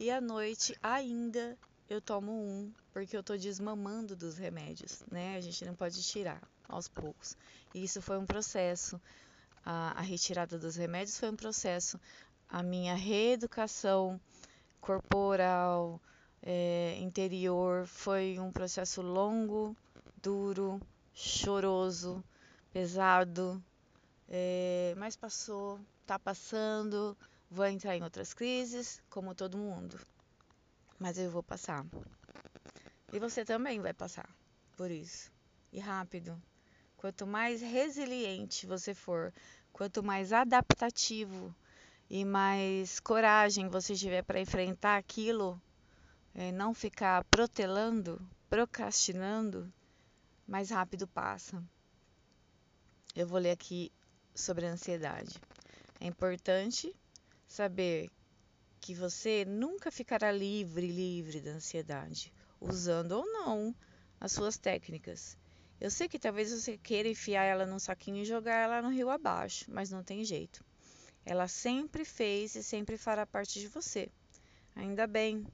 E 0.00 0.10
à 0.10 0.20
noite 0.20 0.76
ainda 0.82 1.56
eu 1.88 2.00
tomo 2.00 2.32
um, 2.32 2.72
porque 2.92 3.16
eu 3.16 3.22
tô 3.22 3.36
desmamando 3.36 4.16
dos 4.16 4.38
remédios, 4.38 5.04
né? 5.10 5.36
A 5.36 5.40
gente 5.40 5.64
não 5.64 5.74
pode 5.74 6.02
tirar 6.02 6.40
aos 6.66 6.88
poucos. 6.88 7.36
E 7.74 7.84
isso 7.84 8.00
foi 8.00 8.16
um 8.18 8.24
processo. 8.24 9.00
A, 9.64 9.98
a 9.98 10.00
retirada 10.00 10.58
dos 10.58 10.76
remédios 10.76 11.18
foi 11.18 11.30
um 11.30 11.36
processo. 11.36 12.00
A 12.56 12.62
minha 12.62 12.94
reeducação 12.94 14.20
corporal, 14.80 16.00
é, 16.40 16.96
interior, 17.00 17.84
foi 17.84 18.38
um 18.38 18.52
processo 18.52 19.02
longo, 19.02 19.76
duro, 20.22 20.80
choroso, 21.12 22.22
pesado, 22.72 23.60
é, 24.28 24.94
mas 24.96 25.16
passou, 25.16 25.80
tá 26.06 26.16
passando, 26.16 27.18
vou 27.50 27.66
entrar 27.66 27.96
em 27.96 28.04
outras 28.04 28.32
crises, 28.32 29.02
como 29.10 29.34
todo 29.34 29.58
mundo. 29.58 29.98
Mas 30.96 31.18
eu 31.18 31.32
vou 31.32 31.42
passar. 31.42 31.84
E 33.12 33.18
você 33.18 33.44
também 33.44 33.80
vai 33.80 33.92
passar 33.92 34.30
por 34.76 34.92
isso. 34.92 35.28
E 35.72 35.80
rápido. 35.80 36.40
Quanto 36.98 37.26
mais 37.26 37.60
resiliente 37.60 38.64
você 38.64 38.94
for, 38.94 39.34
quanto 39.72 40.04
mais 40.04 40.32
adaptativo 40.32 41.52
e 42.16 42.24
mais 42.24 43.00
coragem 43.00 43.66
você 43.66 43.92
tiver 43.92 44.22
para 44.22 44.40
enfrentar 44.40 44.96
aquilo, 44.96 45.60
é, 46.32 46.52
não 46.52 46.72
ficar 46.72 47.24
protelando, 47.24 48.24
procrastinando, 48.48 49.68
mais 50.46 50.70
rápido 50.70 51.08
passa. 51.08 51.60
Eu 53.16 53.26
vou 53.26 53.40
ler 53.40 53.50
aqui 53.50 53.90
sobre 54.32 54.64
a 54.64 54.70
ansiedade. 54.70 55.42
É 56.00 56.06
importante 56.06 56.94
saber 57.48 58.08
que 58.80 58.94
você 58.94 59.44
nunca 59.44 59.90
ficará 59.90 60.30
livre, 60.30 60.86
livre 60.86 61.40
da 61.40 61.50
ansiedade, 61.50 62.32
usando 62.60 63.10
ou 63.10 63.26
não 63.26 63.74
as 64.20 64.30
suas 64.30 64.56
técnicas. 64.56 65.36
Eu 65.80 65.90
sei 65.90 66.06
que 66.06 66.20
talvez 66.20 66.52
você 66.52 66.78
queira 66.78 67.08
enfiar 67.08 67.42
ela 67.42 67.66
num 67.66 67.80
saquinho 67.80 68.22
e 68.22 68.24
jogar 68.24 68.54
ela 68.54 68.80
no 68.80 68.90
rio 68.90 69.10
abaixo, 69.10 69.64
mas 69.68 69.90
não 69.90 70.04
tem 70.04 70.22
jeito. 70.24 70.64
Ela 71.24 71.48
sempre 71.48 72.04
fez 72.04 72.54
e 72.54 72.62
sempre 72.62 72.96
fará 72.96 73.26
parte 73.26 73.60
de 73.60 73.68
você. 73.68 74.08
Ainda 74.76 75.06
bem, 75.06 75.46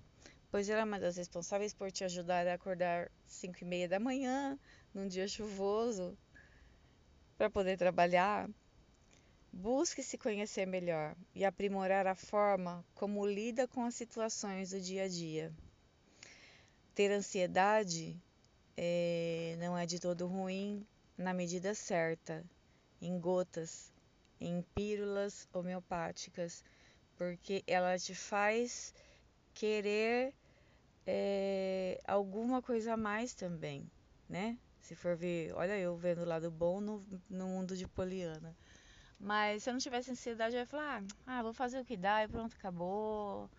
pois 0.50 0.68
ela 0.68 0.80
é 0.80 0.84
uma 0.84 0.98
das 0.98 1.16
responsáveis 1.16 1.72
por 1.72 1.90
te 1.92 2.04
ajudar 2.04 2.46
a 2.46 2.54
acordar 2.54 3.10
5 3.26 3.58
e 3.62 3.64
meia 3.64 3.88
da 3.88 4.00
manhã, 4.00 4.58
num 4.92 5.06
dia 5.06 5.28
chuvoso, 5.28 6.16
para 7.36 7.48
poder 7.48 7.78
trabalhar, 7.78 8.50
Busque 9.52 10.00
se 10.00 10.16
conhecer 10.16 10.64
melhor 10.64 11.16
e 11.34 11.44
aprimorar 11.44 12.06
a 12.06 12.14
forma 12.14 12.84
como 12.94 13.26
lida 13.26 13.66
com 13.66 13.84
as 13.84 13.96
situações 13.96 14.70
do 14.70 14.80
dia 14.80 15.04
a 15.04 15.08
dia. 15.08 15.52
Ter 16.94 17.10
ansiedade 17.10 18.16
é, 18.76 19.56
não 19.58 19.76
é 19.76 19.86
de 19.86 19.98
todo 19.98 20.28
ruim 20.28 20.86
na 21.18 21.34
medida 21.34 21.74
certa, 21.74 22.44
em 23.02 23.18
gotas, 23.18 23.92
em 24.40 24.62
pílulas 24.74 25.48
homeopáticas, 25.52 26.64
porque 27.16 27.62
ela 27.66 27.98
te 27.98 28.14
faz 28.14 28.94
querer 29.54 30.34
é, 31.06 32.00
alguma 32.06 32.62
coisa 32.62 32.94
a 32.94 32.96
mais 32.96 33.34
também, 33.34 33.90
né? 34.28 34.58
Se 34.80 34.94
for 34.94 35.16
ver, 35.16 35.52
olha 35.54 35.78
eu 35.78 35.96
vendo 35.96 36.22
o 36.22 36.26
lado 36.26 36.50
bom 36.50 36.80
no, 36.80 37.06
no 37.28 37.46
mundo 37.48 37.76
de 37.76 37.86
Poliana. 37.86 38.56
Mas 39.18 39.62
se 39.62 39.70
eu 39.70 39.74
não 39.74 39.80
tivesse 39.80 40.10
ansiedade, 40.10 40.56
eu 40.56 40.60
ia 40.60 40.66
falar: 40.66 41.04
ah, 41.26 41.42
vou 41.42 41.52
fazer 41.52 41.80
o 41.80 41.84
que 41.84 41.96
dá 41.96 42.24
e 42.24 42.28
pronto, 42.28 42.54
acabou. 42.56 43.50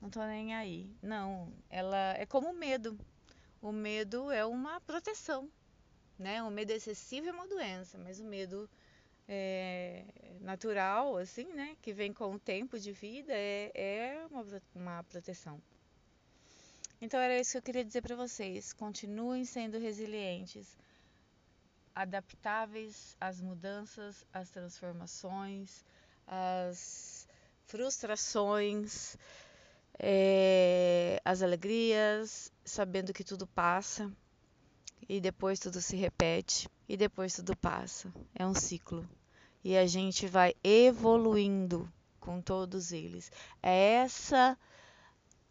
Não 0.00 0.10
tô 0.10 0.24
nem 0.26 0.54
aí. 0.54 0.96
Não, 1.02 1.52
ela 1.70 2.14
é 2.18 2.26
como 2.26 2.50
o 2.50 2.54
medo. 2.54 2.98
O 3.60 3.72
medo 3.72 4.30
é 4.30 4.44
uma 4.44 4.80
proteção, 4.82 5.50
né? 6.18 6.42
O 6.42 6.50
medo 6.50 6.72
excessivo 6.72 7.28
é 7.28 7.32
uma 7.32 7.48
doença, 7.48 7.98
mas 7.98 8.20
o 8.20 8.24
medo 8.24 8.68
é, 9.28 10.04
natural, 10.40 11.16
assim, 11.16 11.44
né? 11.52 11.76
Que 11.80 11.92
vem 11.92 12.12
com 12.12 12.34
o 12.34 12.38
tempo 12.38 12.78
de 12.78 12.92
vida, 12.92 13.32
é, 13.32 13.70
é 13.74 14.26
uma, 14.30 14.44
uma 14.74 15.04
proteção. 15.04 15.60
Então 17.00 17.18
era 17.18 17.38
isso 17.38 17.52
que 17.52 17.58
eu 17.58 17.62
queria 17.62 17.84
dizer 17.84 18.02
para 18.02 18.14
vocês. 18.14 18.72
Continuem 18.72 19.44
sendo 19.44 19.78
resilientes 19.78 20.76
adaptáveis 21.94 23.16
às 23.20 23.40
mudanças, 23.40 24.24
às 24.32 24.48
transformações, 24.50 25.84
às 26.26 27.28
frustrações, 27.66 29.16
é, 29.98 31.20
às 31.24 31.42
alegrias, 31.42 32.52
sabendo 32.64 33.12
que 33.12 33.24
tudo 33.24 33.46
passa 33.46 34.10
e 35.08 35.20
depois 35.20 35.58
tudo 35.58 35.80
se 35.80 35.96
repete 35.96 36.68
e 36.92 36.96
depois 36.98 37.34
tudo 37.34 37.56
passa. 37.56 38.12
É 38.34 38.46
um 38.46 38.54
ciclo. 38.54 39.08
E 39.64 39.78
a 39.78 39.86
gente 39.86 40.26
vai 40.26 40.54
evoluindo 40.62 41.90
com 42.20 42.38
todos 42.38 42.92
eles. 42.92 43.32
É 43.62 43.94
essa 43.94 44.58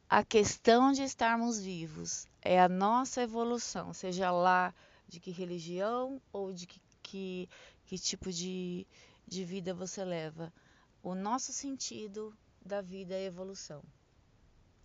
a 0.08 0.24
questão 0.24 0.92
de 0.92 1.02
estarmos 1.02 1.60
vivos, 1.60 2.28
é 2.44 2.62
a 2.62 2.70
nossa 2.70 3.24
evolução, 3.24 3.92
seja 3.92 4.30
lá 4.30 4.72
de 5.08 5.20
que 5.20 5.32
religião 5.32 6.22
ou 6.32 6.54
de 6.54 6.68
que, 6.68 6.80
que, 7.02 7.50
que 7.88 7.98
tipo 7.98 8.32
de, 8.32 8.86
de 9.26 9.44
vida 9.44 9.74
você 9.74 10.06
leva. 10.06 10.54
O 11.02 11.16
nosso 11.16 11.52
sentido 11.52 12.38
da 12.64 12.84
vida 12.84 13.16
é 13.16 13.24
evolução. 13.24 13.82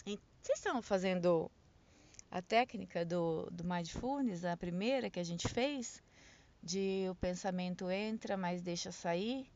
Vocês 0.07 0.59
estão 0.59 0.81
fazendo 0.81 1.51
a 2.31 2.41
técnica 2.41 3.05
do, 3.05 3.47
do 3.51 3.63
mindfulness, 3.63 4.43
a 4.43 4.57
primeira 4.57 5.11
que 5.11 5.21
a 5.21 5.25
gente 5.25 5.49
fez, 5.49 6.03
de 6.67 7.07
o 7.09 7.15
pensamento 7.15 7.89
entra, 7.89 8.37
mas 8.37 8.61
deixa 8.61 8.91
sair, 8.91 9.49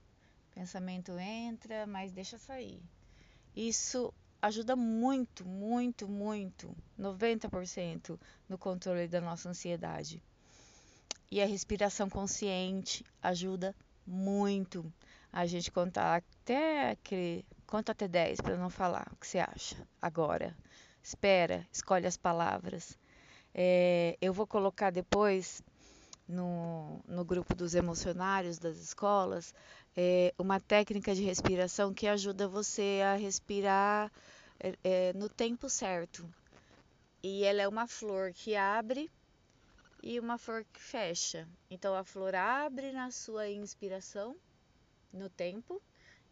pensamento 0.54 1.18
entra, 1.18 1.84
mas 1.86 2.12
deixa 2.12 2.38
sair. 2.38 2.80
Isso 3.54 4.14
ajuda 4.40 4.76
muito, 4.76 5.44
muito, 5.44 6.08
muito, 6.08 6.72
90% 6.96 8.18
no 8.48 8.56
controle 8.56 9.08
da 9.08 9.20
nossa 9.20 9.48
ansiedade. 9.48 10.22
E 11.28 11.42
a 11.42 11.46
respiração 11.46 12.08
consciente 12.08 13.04
ajuda 13.20 13.74
muito 14.06 14.92
a 15.32 15.46
gente 15.46 15.70
contar 15.70 16.22
até 16.22 16.96
conta 17.66 17.92
até 17.92 18.06
10 18.06 18.40
para 18.40 18.56
não 18.56 18.70
falar 18.70 19.08
o 19.12 19.16
que 19.16 19.26
você 19.26 19.38
acha 19.40 19.76
agora 20.00 20.56
espera, 21.02 21.66
escolhe 21.72 22.06
as 22.06 22.16
palavras. 22.16 22.98
É, 23.54 24.16
eu 24.20 24.32
vou 24.32 24.46
colocar 24.46 24.90
depois 24.90 25.62
no, 26.30 27.00
no 27.06 27.24
grupo 27.24 27.54
dos 27.54 27.74
emocionários 27.74 28.58
das 28.58 28.78
escolas 28.78 29.54
é, 29.96 30.32
uma 30.38 30.60
técnica 30.60 31.14
de 31.14 31.22
respiração 31.22 31.92
que 31.92 32.06
ajuda 32.06 32.48
você 32.48 33.00
a 33.04 33.16
respirar 33.16 34.10
é, 34.58 34.74
é, 34.84 35.12
no 35.14 35.28
tempo 35.28 35.68
certo. 35.68 36.28
E 37.22 37.44
ela 37.44 37.62
é 37.62 37.68
uma 37.68 37.86
flor 37.86 38.32
que 38.32 38.56
abre 38.56 39.10
e 40.02 40.18
uma 40.18 40.38
flor 40.38 40.64
que 40.72 40.80
fecha. 40.80 41.46
Então 41.70 41.94
a 41.94 42.04
flor 42.04 42.34
abre 42.34 42.92
na 42.92 43.10
sua 43.10 43.48
inspiração, 43.48 44.36
no 45.12 45.28
tempo, 45.28 45.82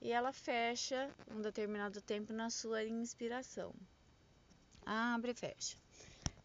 e 0.01 0.13
ela 0.13 0.33
fecha 0.33 1.11
um 1.31 1.41
determinado 1.43 2.01
tempo 2.01 2.33
na 2.33 2.49
sua 2.49 2.85
inspiração 2.85 3.75
abre 4.89 5.33
e 5.33 5.35
fecha. 5.35 5.77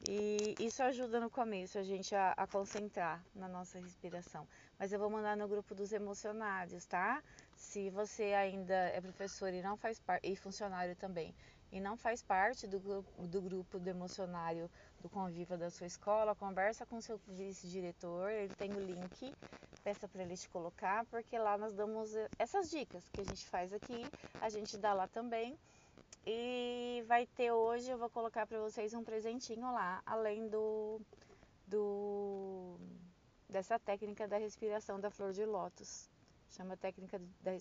E 0.09 0.55
isso 0.59 0.83
ajuda 0.83 1.19
no 1.19 1.29
começo 1.29 1.77
a 1.77 1.83
gente 1.83 2.13
a, 2.13 2.33
a, 2.35 2.45
concentrar 2.45 3.23
na 3.33 3.47
nossa 3.47 3.79
respiração. 3.79 4.45
Mas 4.77 4.91
eu 4.91 4.99
vou 4.99 5.09
mandar 5.09 5.37
no 5.37 5.47
grupo 5.47 5.73
dos 5.73 5.93
emocionários, 5.93 6.85
tá? 6.85 7.23
Se 7.55 7.89
você 7.89 8.33
ainda 8.33 8.73
é 8.73 8.99
professor 8.99 9.53
e 9.53 9.61
não 9.61 9.77
faz 9.77 9.99
parte, 9.99 10.29
e 10.29 10.35
funcionário 10.35 10.93
também, 10.97 11.33
e 11.71 11.79
não 11.79 11.95
faz 11.95 12.21
parte 12.21 12.67
do, 12.67 12.79
do 13.17 13.41
grupo 13.41 13.79
do 13.79 13.89
emocionário 13.89 14.69
do 15.01 15.09
Conviva 15.09 15.57
da 15.57 15.69
sua 15.69 15.87
escola, 15.87 16.35
conversa 16.35 16.85
com 16.85 16.99
seu 16.99 17.17
vice-diretor, 17.27 18.29
ele 18.29 18.53
tem 18.55 18.73
o 18.73 18.79
link, 18.79 19.33
peça 19.83 20.07
para 20.07 20.23
ele 20.23 20.35
te 20.35 20.49
colocar, 20.49 21.05
porque 21.05 21.37
lá 21.37 21.57
nós 21.57 21.73
damos 21.73 22.11
essas 22.37 22.69
dicas 22.69 23.07
que 23.07 23.21
a 23.21 23.23
gente 23.23 23.45
faz 23.47 23.71
aqui, 23.71 24.05
a 24.41 24.49
gente 24.49 24.77
dá 24.77 24.93
lá 24.93 25.07
também 25.07 25.57
e 26.25 27.03
vai 27.07 27.25
ter 27.25 27.51
hoje, 27.51 27.89
eu 27.89 27.97
vou 27.97 28.09
colocar 28.09 28.47
para 28.47 28.59
vocês 28.59 28.93
um 28.93 29.03
presentinho 29.03 29.71
lá, 29.73 30.01
além 30.05 30.47
do, 30.47 31.01
do 31.67 32.77
dessa 33.49 33.77
técnica 33.77 34.27
da 34.27 34.37
respiração 34.37 34.99
da 34.99 35.11
flor 35.11 35.33
de 35.33 35.45
lótus. 35.45 36.09
Chama 36.49 36.77
técnica 36.77 37.19
da 37.41 37.51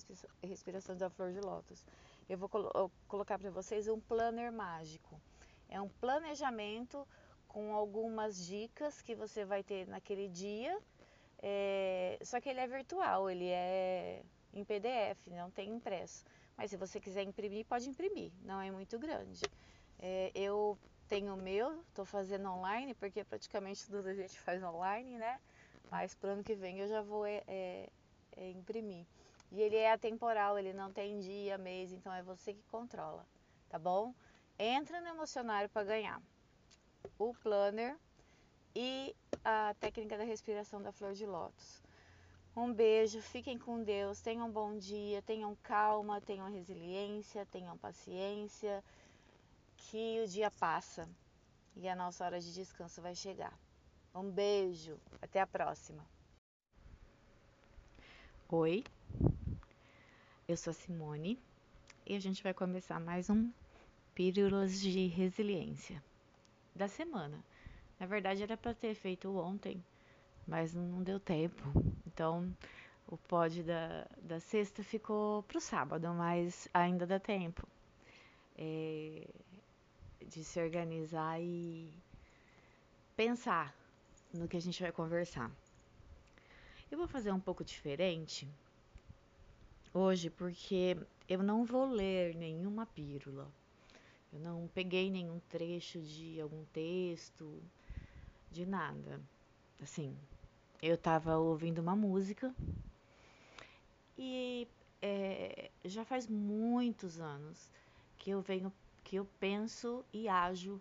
respiração 0.42 0.97
da 0.97 1.11
flor 1.11 1.33
de 1.33 1.40
lótus. 1.40 1.85
Eu 2.28 2.38
vou 2.38 2.49
colo 2.49 2.90
colocar 3.09 3.38
para 3.38 3.50
vocês 3.50 3.88
um 3.88 3.99
planner 3.99 4.52
mágico. 4.52 5.21
É 5.69 5.81
um 5.81 5.88
planejamento 5.88 7.07
com 7.48 7.75
algumas 7.75 8.46
dicas 8.46 9.03
que 9.03 9.14
você 9.14 9.44
vai 9.44 9.62
ter 9.62 9.88
naquele 9.88 10.29
dia. 10.29 10.79
É, 11.38 12.18
só 12.22 12.40
que 12.40 12.48
ele 12.48 12.61
é 12.61 12.66
virtual, 12.66 13.29
ele 13.29 13.48
é 13.48 14.22
em 14.53 14.64
PDF, 14.64 15.27
não 15.29 15.51
tem 15.51 15.70
impresso. 15.70 16.25
Mas 16.62 16.70
se 16.70 16.77
você 16.77 17.01
quiser 17.01 17.25
imprimir, 17.25 17.66
pode 17.66 17.88
imprimir, 17.88 18.31
não 18.44 18.61
é 18.61 18.70
muito 18.70 18.96
grande. 18.96 19.40
É, 19.98 20.31
eu 20.33 20.79
tenho 21.09 21.35
o 21.35 21.37
meu, 21.37 21.81
estou 21.88 22.05
fazendo 22.05 22.48
online, 22.48 22.94
porque 22.94 23.25
praticamente 23.25 23.85
tudo 23.85 24.07
a 24.07 24.14
gente 24.14 24.38
faz 24.38 24.62
online, 24.62 25.18
né? 25.18 25.40
Mas 25.90 26.14
para 26.14 26.29
o 26.29 26.33
ano 26.35 26.44
que 26.44 26.55
vem 26.55 26.79
eu 26.79 26.87
já 26.87 27.03
vou 27.03 27.27
é, 27.27 27.42
é, 27.48 27.88
é, 28.37 28.51
imprimir. 28.51 29.05
E 29.51 29.61
ele 29.61 29.75
é 29.75 29.90
atemporal, 29.90 30.57
ele 30.57 30.72
não 30.72 30.92
tem 30.92 31.18
dia, 31.18 31.59
mês, 31.59 31.90
então 31.90 32.14
é 32.14 32.22
você 32.22 32.55
que 32.55 32.62
controla, 32.70 33.27
tá 33.68 33.77
bom? 33.77 34.14
Entra 34.57 35.01
no 35.01 35.09
emocionário 35.09 35.68
para 35.68 35.83
ganhar 35.83 36.22
o 37.18 37.35
planner 37.42 37.98
e 38.72 39.16
a 39.44 39.75
técnica 39.81 40.16
da 40.16 40.22
respiração 40.22 40.81
da 40.81 40.92
flor 40.92 41.12
de 41.12 41.27
lótus. 41.27 41.83
Um 42.55 42.71
beijo, 42.71 43.23
fiquem 43.23 43.57
com 43.57 43.83
Deus, 43.83 44.21
tenham 44.21 44.47
um 44.47 44.53
bom 44.53 44.77
dia, 44.77 45.23
tenham 45.23 45.57
calma, 45.62 46.21
tenham 46.21 46.53
resiliência, 46.53 47.47
tenham 47.47 47.79
paciência, 47.79 48.85
que 49.75 50.21
o 50.23 50.29
dia 50.29 50.51
passa 50.51 51.09
e 51.75 51.88
a 51.88 51.97
nossa 51.97 52.27
hora 52.27 52.38
de 52.38 52.53
descanso 52.53 53.01
vai 53.01 53.15
chegar. 53.15 53.59
Um 54.15 54.31
beijo, 54.31 55.01
até 55.23 55.41
a 55.41 55.47
próxima. 55.47 56.05
Oi, 58.51 58.85
eu 60.47 60.57
sou 60.59 60.73
a 60.73 60.75
Simone 60.75 61.38
e 62.05 62.15
a 62.15 62.21
gente 62.21 62.43
vai 62.43 62.53
começar 62.53 63.01
mais 63.01 63.31
um 63.31 63.51
Pílulas 64.15 64.79
de 64.79 65.07
Resiliência 65.07 66.05
da 66.77 66.87
semana. 66.87 67.43
Na 67.99 68.05
verdade, 68.05 68.43
era 68.43 68.59
para 68.59 68.75
ter 68.75 68.95
feito 68.95 69.35
ontem, 69.38 69.83
mas 70.47 70.75
não 70.75 71.03
deu 71.03 71.19
tempo. 71.19 71.91
Então, 72.12 72.55
o 73.09 73.16
pod 73.16 73.62
da, 73.62 74.07
da 74.22 74.38
sexta 74.38 74.83
ficou 74.83 75.42
para 75.44 75.59
o 75.59 75.61
sábado, 75.61 76.09
mas 76.14 76.68
ainda 76.75 77.07
dá 77.07 77.18
tempo 77.18 77.66
é, 78.57 79.27
de 80.27 80.44
se 80.44 80.61
organizar 80.61 81.40
e 81.40 81.90
pensar 83.16 83.75
no 84.33 84.46
que 84.46 84.57
a 84.57 84.61
gente 84.61 84.83
vai 84.83 84.92
conversar. 84.92 85.51
Eu 86.90 86.98
vou 86.98 87.09
fazer 87.09 87.33
um 87.33 87.40
pouco 87.40 87.64
diferente 87.64 88.46
hoje 89.94 90.29
porque 90.29 90.96
eu 91.27 91.42
não 91.42 91.64
vou 91.64 91.87
ler 91.87 92.35
nenhuma 92.35 92.85
pílula. 92.85 93.51
Eu 94.31 94.40
não 94.40 94.68
peguei 94.75 95.11
nenhum 95.11 95.40
trecho 95.48 96.01
de 96.01 96.40
algum 96.40 96.64
texto, 96.66 97.62
de 98.51 98.66
nada. 98.66 99.20
Assim, 99.83 100.16
eu 100.83 100.97
estava 100.97 101.38
ouvindo 101.38 101.79
uma 101.79 101.95
música 101.95 102.53
e 104.18 104.66
é, 105.01 105.71
já 105.85 106.05
faz 106.05 106.27
muitos 106.27 107.21
anos 107.21 107.71
que 108.18 108.31
eu 108.31 108.40
venho, 108.42 108.73
que 109.05 109.16
eu 109.16 109.27
penso 109.38 110.05
e 110.12 110.29
ajo 110.29 110.81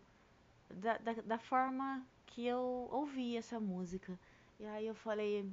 da, 0.70 0.98
da, 0.98 1.14
da 1.14 1.38
forma 1.38 2.04
que 2.28 2.46
eu 2.46 2.90
ouvi 2.92 3.38
essa 3.38 3.60
música. 3.60 4.18
E 4.60 4.66
aí 4.66 4.88
eu 4.88 4.96
falei, 4.96 5.48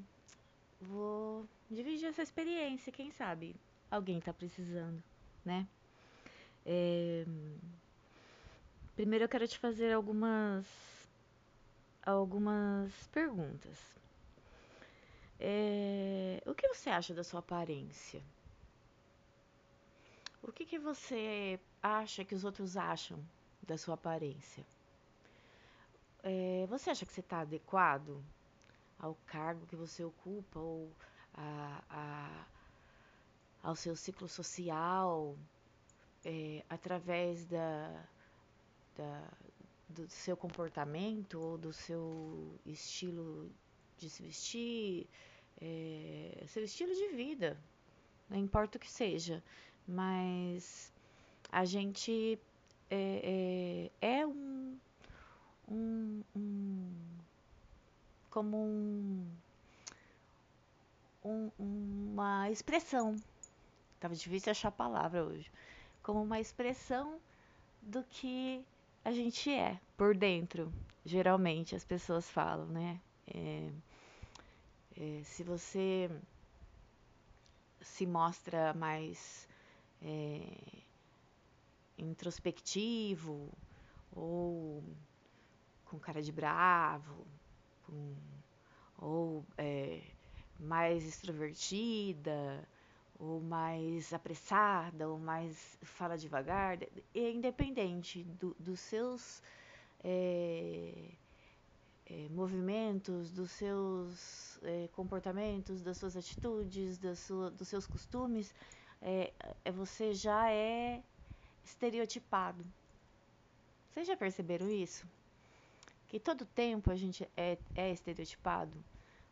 vou 0.80 1.46
dividir 1.70 2.06
essa 2.06 2.22
experiência, 2.22 2.92
quem 2.92 3.10
sabe 3.10 3.54
alguém 3.90 4.18
está 4.18 4.32
precisando, 4.32 5.02
né? 5.44 5.66
É, 6.64 7.24
primeiro 8.94 9.24
eu 9.24 9.28
quero 9.28 9.48
te 9.48 9.58
fazer 9.58 9.92
algumas 9.92 10.66
algumas 12.04 12.92
perguntas. 13.12 13.78
É, 15.40 16.42
o 16.46 16.54
que 16.54 16.66
você 16.68 16.90
acha 16.90 17.14
da 17.14 17.22
sua 17.22 17.40
aparência? 17.40 18.22
O 20.42 20.50
que, 20.52 20.64
que 20.64 20.78
você 20.78 21.60
acha 21.82 22.24
que 22.24 22.34
os 22.34 22.44
outros 22.44 22.76
acham 22.76 23.18
da 23.62 23.76
sua 23.76 23.94
aparência? 23.94 24.64
É, 26.22 26.66
você 26.68 26.90
acha 26.90 27.06
que 27.06 27.12
você 27.12 27.20
está 27.20 27.40
adequado 27.40 28.22
ao 28.98 29.14
cargo 29.26 29.66
que 29.66 29.76
você 29.76 30.02
ocupa 30.02 30.58
ou 30.58 30.90
a, 31.34 31.82
a, 31.88 32.46
ao 33.62 33.76
seu 33.76 33.94
ciclo 33.94 34.28
social 34.28 35.36
é, 36.24 36.64
através 36.68 37.46
da, 37.46 38.04
da, 38.96 39.28
do 39.88 40.08
seu 40.08 40.36
comportamento 40.36 41.40
ou 41.40 41.56
do 41.56 41.72
seu 41.72 42.58
estilo 42.66 43.50
de 43.98 44.10
se 44.10 44.22
vestir, 44.22 45.06
é, 45.60 46.44
seu 46.46 46.64
estilo 46.64 46.94
de 46.94 47.08
vida, 47.08 47.56
não 48.28 48.38
importa 48.38 48.78
o 48.78 48.80
que 48.80 48.90
seja, 48.90 49.42
mas 49.86 50.92
a 51.50 51.64
gente 51.64 52.38
é, 52.90 53.90
é, 54.00 54.20
é 54.20 54.26
um, 54.26 54.78
um, 55.68 56.22
um, 56.36 56.92
como 58.30 58.56
um, 58.56 59.26
um, 61.24 61.50
uma 61.58 62.50
expressão 62.50 63.16
Tava 64.00 64.14
difícil 64.14 64.50
achar 64.50 64.68
a 64.68 64.72
palavra 64.72 65.24
hoje. 65.24 65.50
Como 66.02 66.22
uma 66.22 66.40
expressão 66.40 67.20
do 67.82 68.02
que 68.04 68.64
a 69.04 69.10
gente 69.10 69.50
é 69.50 69.78
por 69.96 70.16
dentro. 70.16 70.72
Geralmente 71.04 71.74
as 71.74 71.84
pessoas 71.84 72.28
falam, 72.30 72.66
né? 72.66 73.00
É, 73.26 73.70
é, 74.98 75.22
se 75.22 75.44
você 75.44 76.10
se 77.80 78.04
mostra 78.04 78.74
mais 78.74 79.48
é, 80.02 80.42
introspectivo 81.96 83.48
ou 84.12 84.82
com 85.84 85.98
cara 85.98 86.20
de 86.20 86.32
bravo, 86.32 87.24
com, 87.86 88.14
ou 88.98 89.44
é, 89.56 90.02
mais 90.58 91.06
extrovertida, 91.06 92.66
ou 93.18 93.40
mais 93.40 94.12
apressada, 94.12 95.08
ou 95.08 95.18
mais 95.18 95.78
fala 95.82 96.18
devagar, 96.18 96.78
é 97.14 97.30
independente 97.30 98.24
do, 98.24 98.54
dos 98.58 98.80
seus 98.80 99.42
é, 100.02 100.92
é, 102.10 102.28
movimentos, 102.30 103.30
dos 103.30 103.50
seus 103.50 104.58
é, 104.62 104.88
comportamentos, 104.92 105.82
das 105.82 105.98
suas 105.98 106.16
atitudes, 106.16 106.98
das 106.98 107.18
sua, 107.18 107.50
dos 107.50 107.68
seus 107.68 107.86
costumes, 107.86 108.54
é, 109.02 109.32
é, 109.64 109.70
você 109.70 110.14
já 110.14 110.50
é 110.50 111.02
estereotipado. 111.64 112.64
Vocês 113.90 114.06
já 114.06 114.16
perceberam 114.16 114.70
isso? 114.70 115.06
Que 116.08 116.18
todo 116.18 116.46
tempo 116.46 116.90
a 116.90 116.96
gente 116.96 117.28
é, 117.36 117.58
é 117.74 117.92
estereotipado 117.92 118.82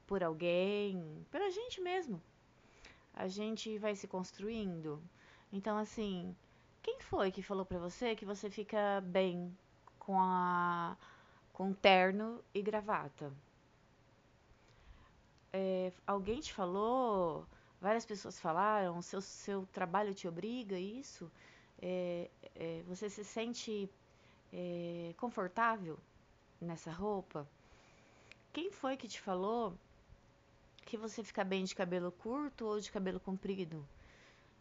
por 0.06 0.22
alguém, 0.22 1.26
pela 1.30 1.50
gente 1.50 1.80
mesmo. 1.80 2.20
A 3.14 3.26
gente 3.26 3.78
vai 3.78 3.94
se 3.96 4.06
construindo. 4.06 5.02
Então, 5.50 5.78
assim, 5.78 6.36
quem 6.82 7.00
foi 7.00 7.32
que 7.32 7.42
falou 7.42 7.64
pra 7.64 7.78
você 7.78 8.14
que 8.14 8.26
você 8.26 8.50
fica 8.50 9.00
bem 9.00 9.56
com 9.98 10.20
a 10.20 10.96
com 11.56 11.72
terno 11.72 12.44
e 12.52 12.60
gravata? 12.60 13.32
É, 15.50 15.90
alguém 16.06 16.38
te 16.38 16.52
falou? 16.52 17.46
Várias 17.80 18.04
pessoas 18.04 18.38
falaram? 18.38 19.00
Seu 19.00 19.22
seu 19.22 19.64
trabalho 19.72 20.12
te 20.12 20.28
obriga 20.28 20.78
isso? 20.78 21.32
É, 21.80 22.28
é, 22.54 22.82
você 22.86 23.08
se 23.08 23.24
sente 23.24 23.88
é, 24.52 25.14
confortável 25.16 25.98
nessa 26.60 26.90
roupa? 26.90 27.48
Quem 28.52 28.70
foi 28.70 28.94
que 28.98 29.08
te 29.08 29.18
falou 29.18 29.72
que 30.84 30.98
você 30.98 31.24
fica 31.24 31.42
bem 31.42 31.64
de 31.64 31.74
cabelo 31.74 32.12
curto 32.12 32.66
ou 32.66 32.78
de 32.78 32.92
cabelo 32.92 33.18
comprido? 33.18 33.82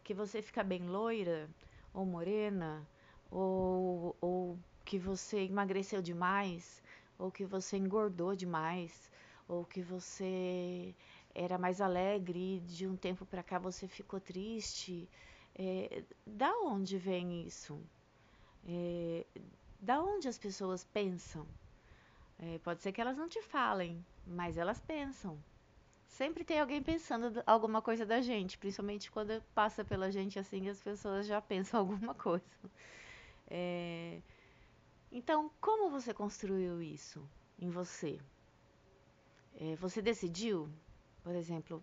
Que 0.02 0.14
você 0.14 0.40
fica 0.40 0.64
bem 0.64 0.86
loira 0.88 1.46
ou 1.92 2.06
morena? 2.06 2.82
Ou, 3.30 4.16
ou 4.18 4.58
que 4.82 4.98
você 4.98 5.40
emagreceu 5.40 6.00
demais? 6.00 6.82
Ou 7.18 7.30
que 7.30 7.44
você 7.44 7.76
engordou 7.76 8.34
demais? 8.34 9.10
Ou 9.48 9.64
que 9.64 9.82
você 9.82 10.94
era 11.34 11.58
mais 11.58 11.80
alegre 11.80 12.56
e 12.56 12.60
de 12.60 12.86
um 12.86 12.96
tempo 12.96 13.24
para 13.26 13.42
cá 13.42 13.58
você 13.58 13.86
ficou 13.88 14.20
triste? 14.20 15.08
É, 15.54 16.02
da 16.26 16.52
onde 16.60 16.98
vem 16.98 17.46
isso? 17.46 17.80
É, 18.68 19.24
da 19.80 20.00
onde 20.02 20.28
as 20.28 20.38
pessoas 20.38 20.84
pensam? 20.84 21.46
É, 22.38 22.58
pode 22.58 22.82
ser 22.82 22.92
que 22.92 23.00
elas 23.00 23.16
não 23.16 23.28
te 23.28 23.40
falem, 23.42 24.04
mas 24.26 24.58
elas 24.58 24.80
pensam. 24.80 25.38
Sempre 26.08 26.44
tem 26.44 26.60
alguém 26.60 26.82
pensando 26.82 27.42
alguma 27.46 27.82
coisa 27.82 28.06
da 28.06 28.20
gente, 28.20 28.58
principalmente 28.58 29.10
quando 29.10 29.42
passa 29.54 29.84
pela 29.84 30.10
gente 30.10 30.38
assim, 30.38 30.68
as 30.68 30.80
pessoas 30.80 31.26
já 31.26 31.40
pensam 31.42 31.80
alguma 31.80 32.14
coisa. 32.14 32.44
É, 33.48 34.20
então, 35.16 35.50
como 35.62 35.88
você 35.88 36.12
construiu 36.12 36.82
isso 36.82 37.26
em 37.58 37.70
você? 37.70 38.20
É, 39.58 39.74
você 39.76 40.02
decidiu, 40.02 40.68
por 41.24 41.34
exemplo, 41.34 41.82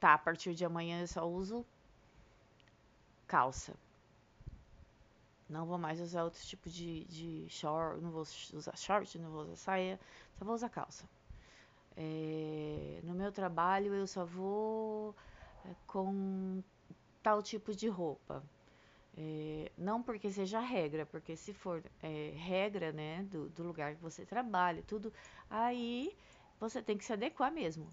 tá, 0.00 0.14
a 0.14 0.18
partir 0.18 0.54
de 0.54 0.64
amanhã 0.64 1.02
eu 1.02 1.06
só 1.06 1.28
uso 1.28 1.66
calça. 3.26 3.74
Não 5.50 5.66
vou 5.66 5.76
mais 5.76 6.00
usar 6.00 6.24
outro 6.24 6.40
tipo 6.40 6.70
de, 6.70 7.04
de 7.04 7.46
short, 7.50 8.00
não 8.00 8.10
vou 8.10 8.22
usar 8.22 8.74
short, 8.74 9.18
não 9.18 9.30
vou 9.30 9.42
usar 9.42 9.56
saia, 9.56 10.00
só 10.38 10.42
vou 10.42 10.54
usar 10.54 10.70
calça. 10.70 11.04
É, 11.94 13.00
no 13.04 13.12
meu 13.12 13.30
trabalho 13.30 13.92
eu 13.92 14.06
só 14.06 14.24
vou 14.24 15.14
é, 15.66 15.74
com 15.86 16.62
tal 17.22 17.42
tipo 17.42 17.74
de 17.74 17.86
roupa. 17.86 18.42
É, 19.16 19.70
não 19.76 20.02
porque 20.02 20.30
seja 20.30 20.60
regra, 20.60 21.04
porque 21.04 21.36
se 21.36 21.52
for 21.52 21.82
é, 22.02 22.32
regra, 22.36 22.92
né, 22.92 23.24
do, 23.24 23.48
do 23.50 23.62
lugar 23.62 23.94
que 23.94 24.02
você 24.02 24.24
trabalha, 24.24 24.82
tudo, 24.86 25.12
aí 25.48 26.16
você 26.58 26.80
tem 26.82 26.96
que 26.96 27.04
se 27.04 27.12
adequar 27.12 27.52
mesmo. 27.52 27.86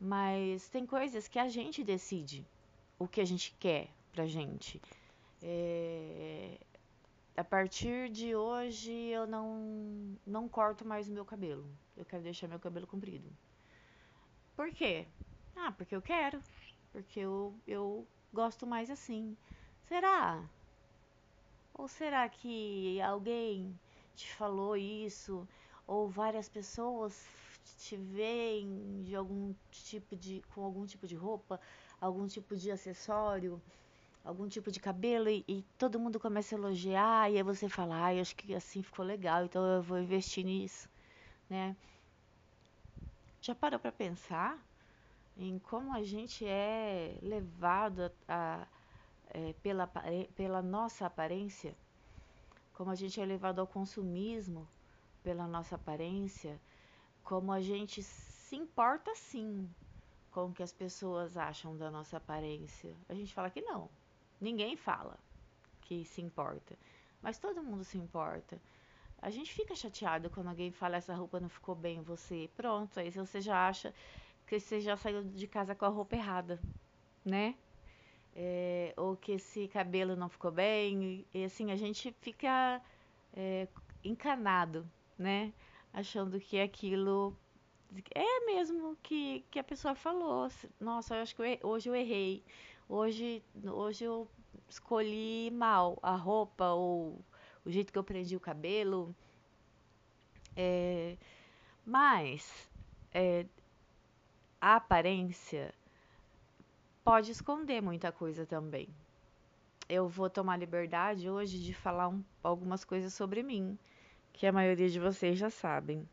Mas 0.00 0.68
tem 0.68 0.86
coisas 0.86 1.28
que 1.28 1.38
a 1.38 1.48
gente 1.48 1.84
decide 1.84 2.46
o 2.98 3.06
que 3.08 3.20
a 3.20 3.24
gente 3.24 3.54
quer 3.58 3.88
pra 4.12 4.26
gente. 4.26 4.80
É, 5.42 6.58
a 7.36 7.44
partir 7.44 8.08
de 8.10 8.34
hoje 8.34 8.92
eu 8.92 9.26
não, 9.26 10.16
não 10.26 10.48
corto 10.48 10.84
mais 10.84 11.08
o 11.08 11.12
meu 11.12 11.24
cabelo. 11.24 11.64
Eu 11.96 12.04
quero 12.04 12.22
deixar 12.22 12.48
meu 12.48 12.58
cabelo 12.58 12.86
comprido. 12.86 13.28
Por 14.56 14.72
quê? 14.72 15.06
Ah, 15.56 15.72
porque 15.72 15.94
eu 15.94 16.02
quero. 16.02 16.42
Porque 16.92 17.20
eu, 17.20 17.54
eu 17.66 18.06
gosto 18.32 18.66
mais 18.66 18.90
assim. 18.90 19.36
Será? 19.88 20.44
Ou 21.72 21.88
será 21.88 22.28
que 22.28 23.00
alguém 23.00 23.78
te 24.14 24.30
falou 24.34 24.76
isso? 24.76 25.48
Ou 25.86 26.08
várias 26.08 26.48
pessoas 26.48 27.26
te 27.78 27.96
veem 27.96 29.02
de 29.02 29.14
algum 29.14 29.54
tipo 29.70 30.14
de 30.14 30.42
com 30.54 30.62
algum 30.62 30.84
tipo 30.84 31.06
de 31.06 31.14
roupa, 31.14 31.58
algum 32.00 32.26
tipo 32.26 32.54
de 32.54 32.70
acessório, 32.70 33.62
algum 34.24 34.46
tipo 34.46 34.70
de 34.70 34.78
cabelo 34.78 35.30
e, 35.30 35.44
e 35.48 35.62
todo 35.78 35.98
mundo 35.98 36.20
começa 36.20 36.54
a 36.54 36.58
elogiar 36.58 37.30
e 37.30 37.36
aí 37.38 37.42
você 37.42 37.68
fala, 37.68 37.94
ai, 37.96 38.18
ah, 38.18 38.22
acho 38.22 38.36
que 38.36 38.54
assim 38.54 38.82
ficou 38.82 39.04
legal, 39.04 39.44
então 39.44 39.64
eu 39.64 39.82
vou 39.82 39.98
investir 39.98 40.44
nisso, 40.44 40.88
né? 41.48 41.74
Já 43.40 43.54
parou 43.54 43.80
para 43.80 43.92
pensar 43.92 44.58
em 45.36 45.58
como 45.58 45.94
a 45.94 46.02
gente 46.02 46.44
é 46.44 47.16
levado 47.22 48.02
a, 48.02 48.12
a 48.28 48.66
é, 49.30 49.52
pela, 49.62 49.90
pela 50.34 50.62
nossa 50.62 51.06
aparência? 51.06 51.76
Como 52.72 52.90
a 52.90 52.94
gente 52.94 53.20
é 53.20 53.24
levado 53.24 53.60
ao 53.60 53.66
consumismo 53.66 54.68
pela 55.22 55.46
nossa 55.46 55.74
aparência? 55.74 56.60
como 57.28 57.52
a 57.52 57.60
gente 57.60 58.02
se 58.02 58.56
importa 58.56 59.14
sim 59.14 59.68
com 60.30 60.46
o 60.46 60.52
que 60.54 60.62
as 60.62 60.72
pessoas 60.72 61.36
acham 61.36 61.76
da 61.76 61.90
nossa 61.90 62.16
aparência. 62.16 62.96
A 63.06 63.12
gente 63.12 63.34
fala 63.34 63.50
que 63.50 63.60
não. 63.60 63.90
Ninguém 64.40 64.76
fala 64.76 65.18
que 65.82 66.06
se 66.06 66.22
importa, 66.22 66.74
mas 67.20 67.38
todo 67.38 67.62
mundo 67.62 67.84
se 67.84 67.98
importa. 67.98 68.58
A 69.20 69.28
gente 69.28 69.52
fica 69.52 69.74
chateado 69.74 70.30
quando 70.30 70.48
alguém 70.48 70.72
fala 70.72 70.96
essa 70.96 71.14
roupa 71.14 71.38
não 71.38 71.50
ficou 71.50 71.74
bem 71.74 71.98
em 71.98 72.02
você. 72.02 72.48
Pronto, 72.56 72.98
aí 72.98 73.10
você 73.10 73.42
já 73.42 73.68
acha 73.68 73.92
que 74.46 74.58
você 74.58 74.80
já 74.80 74.96
saiu 74.96 75.22
de 75.22 75.46
casa 75.46 75.74
com 75.74 75.84
a 75.84 75.88
roupa 75.88 76.16
errada, 76.16 76.58
né? 77.22 77.56
É, 78.36 78.94
ou 78.96 79.16
que 79.16 79.32
esse 79.32 79.68
cabelo 79.68 80.16
não 80.16 80.28
ficou 80.28 80.50
bem. 80.50 81.26
E 81.34 81.44
assim, 81.44 81.70
a 81.72 81.76
gente 81.76 82.12
fica 82.20 82.80
é, 83.34 83.68
encanado, 84.04 84.88
né? 85.18 85.52
achando 85.92 86.38
que 86.38 86.60
aquilo 86.60 87.36
é 88.14 88.46
mesmo 88.46 88.96
que, 89.02 89.44
que 89.50 89.58
a 89.58 89.64
pessoa 89.64 89.94
falou. 89.94 90.48
Nossa, 90.80 91.16
eu 91.16 91.22
acho 91.22 91.34
que 91.34 91.42
eu, 91.42 91.68
hoje 91.68 91.88
eu 91.88 91.94
errei. 91.94 92.44
Hoje, 92.88 93.42
hoje 93.64 94.04
eu 94.04 94.28
escolhi 94.68 95.50
mal 95.50 95.98
a 96.02 96.14
roupa 96.14 96.70
ou 96.72 97.20
o 97.64 97.70
jeito 97.70 97.92
que 97.92 97.98
eu 97.98 98.04
prendi 98.04 98.36
o 98.36 98.40
cabelo. 98.40 99.14
É, 100.56 101.16
mas 101.84 102.68
é, 103.12 103.46
a 104.60 104.76
aparência 104.76 105.74
pode 107.08 107.32
esconder 107.32 107.80
muita 107.80 108.12
coisa 108.12 108.44
também. 108.44 108.86
Eu 109.88 110.06
vou 110.06 110.28
tomar 110.28 110.58
liberdade 110.58 111.30
hoje 111.30 111.58
de 111.58 111.72
falar 111.72 112.06
um, 112.06 112.22
algumas 112.42 112.84
coisas 112.84 113.14
sobre 113.14 113.42
mim 113.42 113.78
que 114.30 114.46
a 114.46 114.52
maioria 114.52 114.90
de 114.90 115.00
vocês 115.00 115.38
já 115.38 115.48
sabem. 115.48 116.06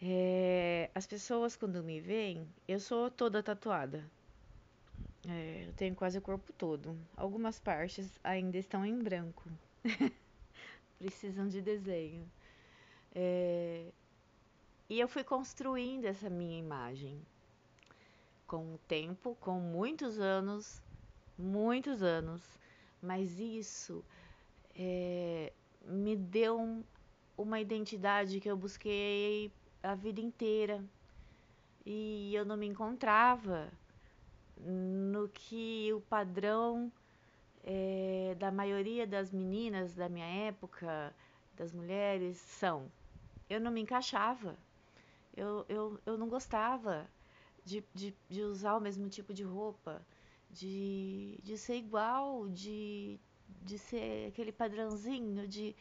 É, 0.00 0.88
as 0.94 1.06
pessoas 1.06 1.56
quando 1.56 1.84
me 1.84 2.00
veem, 2.00 2.48
eu 2.66 2.80
sou 2.80 3.10
toda 3.10 3.42
tatuada. 3.42 4.02
É, 5.28 5.66
eu 5.68 5.74
tenho 5.74 5.94
quase 5.94 6.16
o 6.16 6.22
corpo 6.22 6.54
todo. 6.54 6.96
Algumas 7.14 7.60
partes 7.60 8.18
ainda 8.24 8.56
estão 8.56 8.82
em 8.82 8.98
branco. 8.98 9.46
Precisam 10.98 11.48
de 11.48 11.60
desenho. 11.60 12.26
É, 13.14 13.88
e 14.88 14.98
eu 14.98 15.06
fui 15.06 15.22
construindo 15.22 16.06
essa 16.06 16.30
minha 16.30 16.58
imagem 16.58 17.20
com 18.50 18.74
o 18.74 18.78
tempo, 18.88 19.36
com 19.40 19.60
muitos 19.60 20.18
anos 20.18 20.82
muitos 21.40 22.02
anos, 22.02 22.42
mas 23.02 23.38
isso 23.40 24.04
é, 24.76 25.52
me 25.84 26.14
deu 26.14 26.60
um, 26.60 26.84
uma 27.36 27.58
identidade 27.60 28.40
que 28.40 28.50
eu 28.50 28.56
busquei 28.56 29.50
a 29.82 29.94
vida 29.94 30.20
inteira 30.20 30.84
e 31.84 32.34
eu 32.34 32.44
não 32.44 32.56
me 32.56 32.66
encontrava 32.66 33.72
no 34.58 35.28
que 35.28 35.90
o 35.94 36.00
padrão 36.02 36.92
é, 37.64 38.36
da 38.38 38.50
maioria 38.50 39.06
das 39.06 39.32
meninas 39.32 39.94
da 39.94 40.08
minha 40.08 40.26
época, 40.26 41.14
das 41.56 41.72
mulheres, 41.72 42.36
são. 42.36 42.90
Eu 43.48 43.60
não 43.60 43.70
me 43.70 43.80
encaixava. 43.80 44.56
Eu, 45.34 45.64
eu, 45.68 46.00
eu 46.04 46.18
não 46.18 46.28
gostava 46.28 47.08
de, 47.64 47.84
de, 47.94 48.14
de 48.28 48.42
usar 48.42 48.76
o 48.76 48.80
mesmo 48.80 49.08
tipo 49.08 49.32
de 49.32 49.42
roupa, 49.42 50.04
de, 50.50 51.38
de 51.42 51.56
ser 51.58 51.76
igual, 51.76 52.48
de, 52.48 53.18
de 53.62 53.78
ser 53.78 54.28
aquele 54.28 54.52
padrãozinho 54.52 55.46
de, 55.46 55.74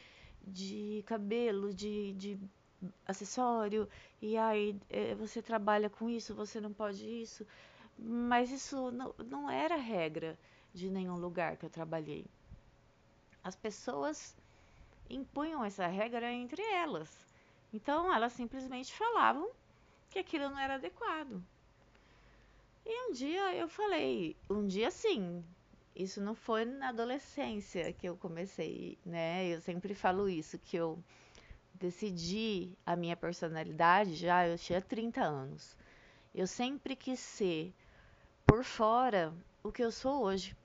de 0.46 1.04
cabelo, 1.06 1.74
de, 1.74 2.14
de 2.14 2.40
acessório, 3.06 3.88
e 4.22 4.38
aí 4.38 4.80
é, 4.90 5.16
você 5.16 5.42
trabalha 5.42 5.90
com 5.90 6.10
isso, 6.10 6.36
você 6.36 6.60
não 6.62 6.74
pode 6.74 7.06
isso. 7.06 7.46
Mas 7.98 8.52
isso 8.52 8.92
não, 8.92 9.14
não 9.26 9.50
era 9.50 9.76
regra 9.76 10.38
de 10.74 10.90
nenhum 10.90 11.18
lugar 11.18 11.58
que 11.58 11.66
eu 11.66 11.70
trabalhei. 11.70 12.26
As 13.44 13.56
pessoas 13.56 14.36
impunham 15.10 15.66
essa 15.66 15.88
regra 15.88 16.32
entre 16.32 16.62
elas. 16.62 17.10
Então 17.74 18.14
elas 18.14 18.34
simplesmente 18.34 18.94
falavam 18.94 19.50
que 20.10 20.20
aquilo 20.20 20.50
não 20.50 20.60
era 20.60 20.76
adequado. 20.76 21.44
E 22.92 23.08
um 23.08 23.12
dia 23.12 23.54
eu 23.54 23.70
falei, 23.70 24.36
um 24.50 24.66
dia 24.66 24.90
sim, 24.90 25.46
isso 25.96 26.20
não 26.20 26.34
foi 26.34 26.66
na 26.66 26.90
adolescência 26.90 27.94
que 27.94 28.10
eu 28.10 28.18
comecei, 28.18 28.98
né? 29.06 29.48
Eu 29.48 29.62
sempre 29.62 29.94
falo 29.94 30.28
isso, 30.28 30.58
que 30.58 30.76
eu 30.76 30.98
decidi 31.76 32.76
a 32.84 32.96
minha 32.96 33.16
personalidade 33.16 34.16
já 34.16 34.48
eu 34.48 34.58
tinha 34.58 34.82
30 34.82 35.22
anos. 35.22 35.78
Eu 36.34 36.48
sempre 36.48 36.96
quis 36.96 37.20
ser 37.20 37.72
por 38.44 38.64
fora 38.64 39.32
o 39.62 39.72
que 39.72 39.84
eu 39.84 39.92
sou 39.92 40.24
hoje. 40.24 40.58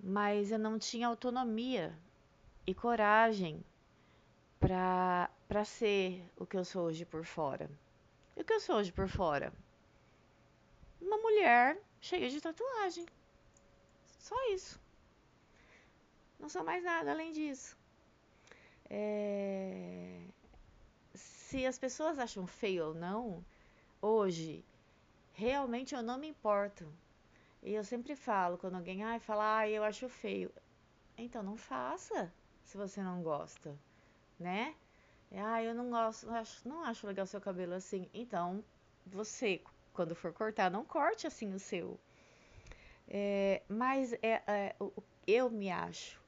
Mas 0.00 0.50
eu 0.50 0.58
não 0.58 0.78
tinha 0.78 1.08
autonomia 1.08 1.94
e 2.66 2.74
coragem 2.74 3.62
para 4.58 5.28
ser 5.66 6.24
o 6.38 6.46
que 6.46 6.56
eu 6.56 6.64
sou 6.64 6.86
hoje 6.86 7.04
por 7.04 7.22
fora. 7.22 7.68
E 8.34 8.40
o 8.40 8.44
que 8.46 8.54
eu 8.54 8.60
sou 8.60 8.76
hoje 8.76 8.92
por 8.92 9.08
fora? 9.08 9.52
Uma 11.00 11.16
mulher 11.18 11.78
cheia 12.00 12.28
de 12.28 12.40
tatuagem. 12.40 13.06
Só 14.18 14.34
isso. 14.52 14.80
Não 16.38 16.48
sou 16.48 16.64
mais 16.64 16.82
nada 16.84 17.10
além 17.10 17.32
disso. 17.32 17.76
É... 18.88 20.20
Se 21.14 21.64
as 21.64 21.78
pessoas 21.78 22.18
acham 22.18 22.46
feio 22.46 22.88
ou 22.88 22.94
não, 22.94 23.44
hoje, 24.00 24.64
realmente 25.32 25.94
eu 25.94 26.02
não 26.02 26.18
me 26.18 26.28
importo. 26.28 26.86
E 27.62 27.72
eu 27.72 27.84
sempre 27.84 28.14
falo, 28.14 28.58
quando 28.58 28.76
alguém 28.76 29.02
ai, 29.02 29.18
fala, 29.18 29.58
ah, 29.58 29.68
eu 29.68 29.82
acho 29.82 30.08
feio. 30.08 30.52
Então 31.16 31.42
não 31.42 31.56
faça, 31.56 32.32
se 32.64 32.76
você 32.76 33.02
não 33.02 33.22
gosta, 33.22 33.76
né? 34.38 34.74
Ah, 35.32 35.62
eu 35.62 35.74
não 35.74 35.90
gosto, 35.90 36.30
acho, 36.30 36.68
não 36.68 36.84
acho 36.84 37.06
legal 37.06 37.26
seu 37.26 37.40
cabelo 37.40 37.74
assim. 37.74 38.08
Então, 38.14 38.62
você, 39.06 39.60
quando 39.96 40.14
for 40.14 40.32
cortar, 40.32 40.70
não 40.70 40.84
corte 40.84 41.26
assim 41.26 41.52
o 41.54 41.58
seu. 41.58 41.98
É, 43.08 43.62
mas 43.68 44.12
é, 44.14 44.42
é, 44.46 44.76
eu 45.26 45.50
me 45.50 45.70
acho 45.70 46.20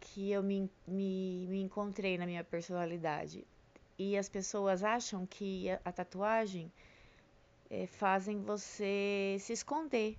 que 0.00 0.30
eu 0.30 0.42
me, 0.42 0.70
me, 0.86 1.46
me 1.48 1.60
encontrei 1.62 2.18
na 2.18 2.26
minha 2.26 2.42
personalidade. 2.42 3.46
E 3.96 4.16
as 4.16 4.28
pessoas 4.28 4.82
acham 4.82 5.26
que 5.26 5.70
a, 5.70 5.80
a 5.84 5.92
tatuagem 5.92 6.72
é, 7.70 7.86
fazem 7.86 8.40
você 8.42 9.36
se 9.40 9.52
esconder. 9.52 10.18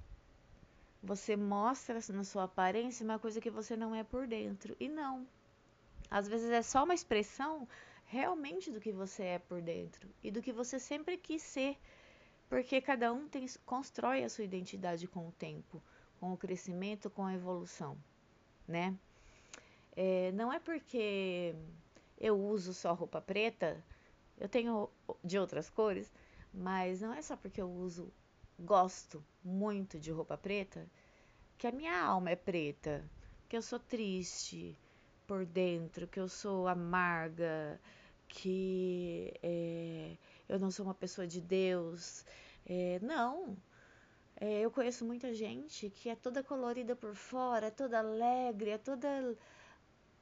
Você 1.04 1.36
mostra 1.36 2.00
na 2.10 2.24
sua 2.24 2.44
aparência 2.44 3.04
uma 3.04 3.20
coisa 3.20 3.42
que 3.42 3.50
você 3.50 3.76
não 3.76 3.94
é 3.94 4.04
por 4.04 4.28
dentro. 4.28 4.76
E 4.80 4.88
não. 4.88 5.28
Às 6.10 6.28
vezes 6.28 6.50
é 6.50 6.62
só 6.62 6.84
uma 6.84 6.94
expressão 6.94 7.68
realmente 8.06 8.72
do 8.72 8.82
que 8.82 8.92
você 8.92 9.24
é 9.24 9.40
por 9.40 9.62
dentro 9.62 10.10
e 10.24 10.32
do 10.32 10.42
que 10.42 10.52
você 10.52 10.80
sempre 10.80 11.16
quis 11.16 11.44
ser, 11.44 11.78
porque 12.50 12.82
cada 12.82 13.14
um 13.14 13.28
tem, 13.30 13.46
constrói 13.66 14.24
a 14.24 14.30
sua 14.30 14.44
identidade 14.44 15.08
com 15.08 15.28
o 15.28 15.32
tempo, 15.34 15.82
com 16.20 16.34
o 16.34 16.38
crescimento, 16.38 17.10
com 17.10 17.26
a 17.26 17.34
evolução, 17.34 17.96
né? 18.68 18.98
É, 19.96 20.32
não 20.32 20.52
é 20.52 20.60
porque 20.60 21.54
eu 22.20 22.38
uso 22.40 22.74
só 22.74 22.94
roupa 22.94 23.22
preta, 23.22 23.82
eu 24.40 24.50
tenho 24.50 24.90
de 25.24 25.38
outras 25.38 25.70
cores, 25.70 26.12
mas 26.54 27.02
não 27.02 27.14
é 27.14 27.22
só 27.22 27.38
porque 27.38 27.62
eu 27.62 27.70
uso, 27.70 28.12
gosto 28.58 29.24
muito 29.44 30.00
de 30.00 30.12
roupa 30.12 30.38
preta, 30.38 30.88
que 31.58 31.68
a 31.68 31.72
minha 31.72 32.02
alma 32.02 32.32
é 32.32 32.36
preta, 32.36 33.04
que 33.48 33.56
eu 33.56 33.62
sou 33.62 33.80
triste 33.80 34.76
por 35.28 35.46
dentro, 35.46 36.08
que 36.08 36.20
eu 36.20 36.28
sou 36.28 36.68
amarga, 36.68 37.80
que 38.28 39.34
é, 39.44 40.16
eu 40.50 40.60
não 40.60 40.72
sou 40.72 40.86
uma 40.86 40.96
pessoa 40.96 41.28
de 41.28 41.40
Deus. 41.40 42.26
É, 42.66 43.00
não. 43.02 43.56
É, 44.36 44.62
eu 44.62 44.72
conheço 44.72 45.06
muita 45.06 45.34
gente 45.34 45.90
que 45.90 46.10
é 46.10 46.16
toda 46.16 46.44
colorida 46.44 46.96
por 46.96 47.14
fora, 47.16 47.68
é 47.68 47.72
toda 47.72 48.00
alegre, 48.00 48.72
é 48.72 48.78
toda 48.78 49.38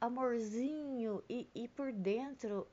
amorzinho 0.00 1.22
e, 1.28 1.48
e 1.54 1.68
por 1.68 1.92
dentro 1.92 2.66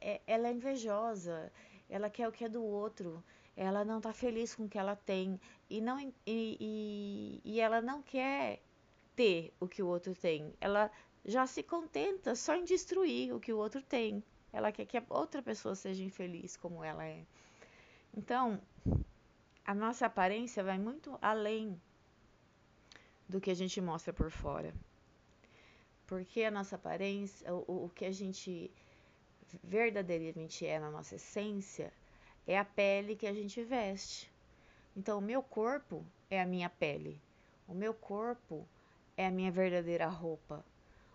é, 0.00 0.20
ela 0.26 0.48
é 0.48 0.52
invejosa, 0.52 1.52
ela 1.88 2.10
quer 2.10 2.28
o 2.28 2.32
que 2.32 2.44
é 2.44 2.48
do 2.48 2.62
outro, 2.62 3.22
ela 3.56 3.84
não 3.84 3.98
está 3.98 4.12
feliz 4.12 4.54
com 4.54 4.64
o 4.64 4.68
que 4.68 4.78
ela 4.78 4.96
tem 4.96 5.40
e, 5.68 5.80
não, 5.80 5.98
e, 6.00 6.12
e, 6.26 7.40
e 7.44 7.60
ela 7.60 7.80
não 7.80 8.02
quer 8.02 8.62
ter 9.16 9.52
o 9.60 9.66
que 9.66 9.82
o 9.82 9.86
outro 9.86 10.14
tem, 10.14 10.54
ela 10.60 10.90
já 11.24 11.46
se 11.46 11.62
contenta 11.62 12.34
só 12.34 12.54
em 12.54 12.64
destruir 12.64 13.34
o 13.34 13.40
que 13.40 13.52
o 13.52 13.58
outro 13.58 13.82
tem. 13.82 14.22
Ela 14.52 14.72
quer 14.72 14.86
que 14.86 14.98
a 14.98 15.04
outra 15.08 15.42
pessoa 15.42 15.74
seja 15.74 16.02
infeliz 16.02 16.56
como 16.56 16.82
ela 16.82 17.04
é. 17.04 17.24
Então, 18.16 18.60
a 19.64 19.74
nossa 19.74 20.06
aparência 20.06 20.64
vai 20.64 20.78
muito 20.78 21.16
além 21.22 21.80
do 23.28 23.40
que 23.40 23.50
a 23.50 23.54
gente 23.54 23.80
mostra 23.80 24.12
por 24.12 24.30
fora. 24.30 24.74
Porque 26.06 26.42
a 26.42 26.50
nossa 26.50 26.74
aparência, 26.74 27.54
o, 27.54 27.84
o 27.84 27.90
que 27.94 28.04
a 28.04 28.12
gente 28.12 28.70
verdadeiramente 29.62 30.66
é 30.66 30.78
na 30.78 30.90
nossa 30.90 31.16
essência, 31.16 31.92
é 32.46 32.58
a 32.58 32.64
pele 32.64 33.14
que 33.14 33.26
a 33.26 33.32
gente 33.32 33.62
veste. 33.62 34.30
Então, 34.96 35.18
o 35.18 35.22
meu 35.22 35.42
corpo 35.42 36.04
é 36.28 36.40
a 36.40 36.46
minha 36.46 36.68
pele. 36.68 37.20
O 37.68 37.74
meu 37.74 37.94
corpo 37.94 38.66
é 39.16 39.26
a 39.26 39.30
minha 39.30 39.52
verdadeira 39.52 40.08
roupa. 40.08 40.64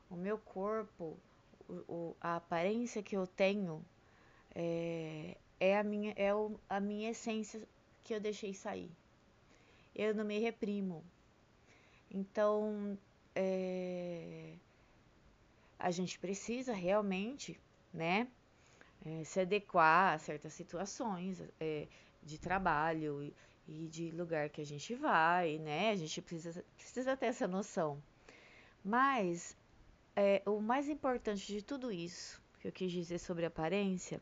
O 0.09 0.15
meu 0.15 0.37
corpo 0.37 1.17
o, 1.69 2.15
a 2.19 2.37
aparência 2.37 3.01
que 3.03 3.15
eu 3.15 3.25
tenho 3.27 3.83
é, 4.53 5.37
é, 5.59 5.77
a, 5.77 5.83
minha, 5.83 6.13
é 6.15 6.33
o, 6.33 6.59
a 6.69 6.79
minha 6.79 7.09
essência 7.09 7.61
que 8.03 8.13
eu 8.13 8.19
deixei 8.19 8.53
sair. 8.53 8.91
Eu 9.95 10.13
não 10.13 10.25
me 10.25 10.39
reprimo. 10.39 11.03
Então, 12.11 12.97
é, 13.33 14.53
a 15.77 15.91
gente 15.91 16.17
precisa 16.19 16.73
realmente, 16.73 17.59
né, 17.93 18.27
é, 19.05 19.23
se 19.23 19.39
adequar 19.39 20.13
a 20.13 20.19
certas 20.19 20.53
situações 20.53 21.43
é, 21.59 21.87
de 22.23 22.39
trabalho 22.39 23.23
e, 23.23 23.33
e 23.67 23.87
de 23.87 24.11
lugar 24.11 24.49
que 24.49 24.61
a 24.61 24.65
gente 24.65 24.95
vai, 24.95 25.57
né? 25.59 25.91
A 25.91 25.95
gente 25.95 26.21
precisa, 26.21 26.63
precisa 26.77 27.17
ter 27.17 27.27
essa 27.27 27.47
noção. 27.47 28.01
Mas 28.83 29.57
é, 30.15 30.41
o 30.45 30.61
mais 30.61 30.87
importante 30.87 31.45
de 31.45 31.61
tudo 31.61 31.91
isso 31.91 32.41
que 32.59 32.67
eu 32.67 32.71
quis 32.71 32.91
dizer 32.91 33.19
sobre 33.19 33.45
aparência 33.45 34.21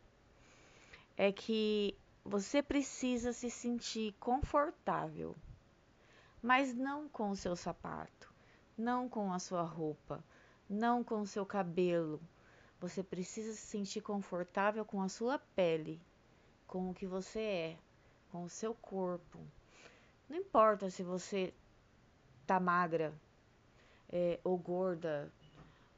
é 1.15 1.31
que 1.31 1.95
você 2.25 2.63
precisa 2.63 3.31
se 3.31 3.51
sentir 3.51 4.13
confortável, 4.19 5.35
mas 6.41 6.73
não 6.73 7.07
com 7.07 7.29
o 7.29 7.35
seu 7.35 7.55
sapato, 7.55 8.33
não 8.77 9.07
com 9.07 9.31
a 9.31 9.39
sua 9.39 9.61
roupa, 9.61 10.23
não 10.67 11.03
com 11.03 11.21
o 11.21 11.27
seu 11.27 11.45
cabelo. 11.45 12.19
Você 12.79 13.03
precisa 13.03 13.53
se 13.53 13.61
sentir 13.61 14.01
confortável 14.01 14.83
com 14.83 15.01
a 15.01 15.09
sua 15.09 15.37
pele, 15.37 16.01
com 16.65 16.89
o 16.89 16.93
que 16.93 17.05
você 17.05 17.39
é, 17.39 17.77
com 18.31 18.43
o 18.43 18.49
seu 18.49 18.73
corpo. 18.73 19.39
Não 20.27 20.37
importa 20.37 20.89
se 20.89 21.03
você 21.03 21.53
tá 22.47 22.59
magra 22.59 23.13
é, 24.09 24.39
ou 24.43 24.57
gorda, 24.57 25.31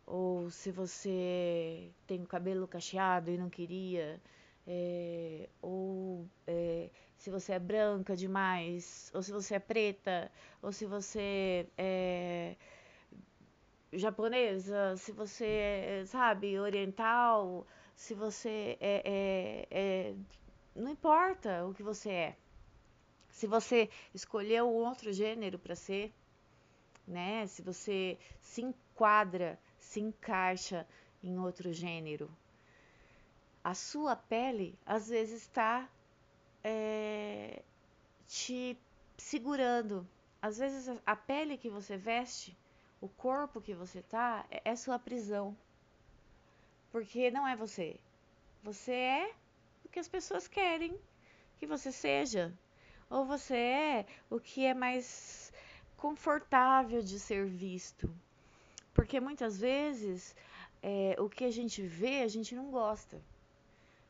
ou 0.05 0.49
se 0.51 0.71
você 0.71 1.91
tem 2.07 2.21
o 2.23 2.27
cabelo 2.27 2.67
cacheado 2.67 3.31
e 3.31 3.37
não 3.37 3.49
queria, 3.49 4.21
é, 4.67 5.49
ou 5.61 6.27
é, 6.47 6.89
se 7.17 7.29
você 7.29 7.53
é 7.53 7.59
branca 7.59 8.15
demais, 8.15 9.11
ou 9.13 9.21
se 9.23 9.31
você 9.31 9.55
é 9.55 9.59
preta, 9.59 10.31
ou 10.61 10.71
se 10.71 10.85
você 10.85 11.67
é 11.77 12.55
japonesa, 13.93 14.95
se 14.97 15.11
você 15.11 15.45
é, 15.45 16.03
sabe, 16.05 16.59
oriental, 16.59 17.65
se 17.95 18.13
você 18.13 18.77
é, 18.79 19.01
é, 19.05 19.67
é, 19.71 20.15
Não 20.75 20.91
importa 20.91 21.65
o 21.67 21.73
que 21.73 21.83
você 21.83 22.11
é. 22.11 22.37
Se 23.29 23.47
você 23.47 23.89
escolheu 24.13 24.69
outro 24.69 25.13
gênero 25.13 25.59
para 25.59 25.75
ser, 25.75 26.13
né? 27.07 27.47
Se 27.47 27.61
você 27.61 28.17
se 28.41 28.61
enquadra, 28.61 29.59
se 29.85 29.99
encaixa 29.99 30.85
em 31.23 31.37
outro 31.37 31.71
gênero, 31.71 32.29
a 33.63 33.73
sua 33.73 34.15
pele 34.15 34.77
às 34.85 35.09
vezes 35.09 35.43
está 35.43 35.87
é, 36.63 37.61
te 38.27 38.77
segurando. 39.17 40.07
Às 40.41 40.57
vezes 40.57 40.99
a 41.05 41.15
pele 41.15 41.57
que 41.57 41.69
você 41.69 41.95
veste, 41.97 42.57
o 42.99 43.07
corpo 43.07 43.61
que 43.61 43.73
você 43.73 44.01
tá, 44.01 44.45
é, 44.49 44.61
é 44.71 44.75
sua 44.75 44.97
prisão. 44.97 45.55
Porque 46.91 47.29
não 47.31 47.47
é 47.47 47.55
você. 47.55 47.99
Você 48.63 48.91
é 48.93 49.33
o 49.83 49.89
que 49.89 49.99
as 49.99 50.07
pessoas 50.07 50.47
querem 50.47 50.99
que 51.57 51.67
você 51.67 51.91
seja. 51.91 52.53
Ou 53.09 53.23
você 53.23 53.55
é 53.55 54.05
o 54.29 54.39
que 54.39 54.65
é 54.65 54.73
mais 54.73 55.53
confortável 55.95 57.01
de 57.01 57.19
ser 57.19 57.45
visto. 57.45 58.13
Porque 58.95 59.19
muitas 59.19 59.59
vezes 59.59 60.33
é, 60.81 61.15
o 61.19 61.29
que 61.29 61.43
a 61.43 61.51
gente 61.51 61.81
vê, 61.81 62.21
a 62.21 62.27
gente 62.27 62.55
não 62.55 62.71
gosta. 62.71 63.21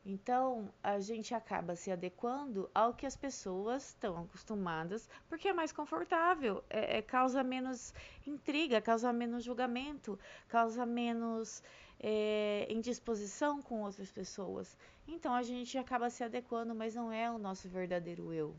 Então, 0.05 0.71
a 0.83 0.99
gente 0.99 1.33
acaba 1.33 1.75
se 1.75 1.89
adequando 1.91 2.69
ao 2.75 2.93
que 2.93 3.07
as 3.07 3.17
pessoas 3.17 3.87
estão 3.87 4.15
acostumadas, 4.23 5.09
porque 5.27 5.47
é 5.47 5.53
mais 5.53 5.71
confortável, 5.71 6.63
é, 6.69 6.99
é, 6.99 7.01
causa 7.01 7.43
menos 7.43 7.91
intriga, 8.27 8.79
causa 8.79 9.11
menos 9.11 9.43
julgamento, 9.43 10.19
causa 10.47 10.85
menos 10.85 11.63
é, 11.99 12.67
indisposição 12.69 13.63
com 13.63 13.81
outras 13.81 14.11
pessoas. 14.11 14.77
Então, 15.07 15.33
a 15.33 15.41
gente 15.41 15.75
acaba 15.79 16.11
se 16.11 16.23
adequando, 16.23 16.75
mas 16.75 16.93
não 16.93 17.11
é 17.11 17.31
o 17.31 17.39
nosso 17.39 17.67
verdadeiro 17.67 18.31
eu. 18.31 18.55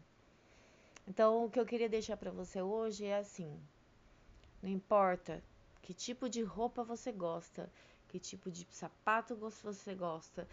Então, 1.06 1.44
o 1.44 1.50
que 1.50 1.60
eu 1.60 1.66
queria 1.66 1.88
deixar 1.88 2.16
para 2.16 2.32
você 2.32 2.60
hoje 2.60 3.04
é 3.04 3.18
assim: 3.18 3.56
não 4.60 4.68
importa 4.68 5.40
que 5.86 5.94
tipo 5.94 6.28
de 6.28 6.42
roupa 6.42 6.82
você 6.82 7.12
gosta, 7.12 7.70
que 8.08 8.18
tipo 8.18 8.50
de 8.50 8.66
sapato 8.72 9.36
você 9.36 9.94
gosta, 9.94 10.48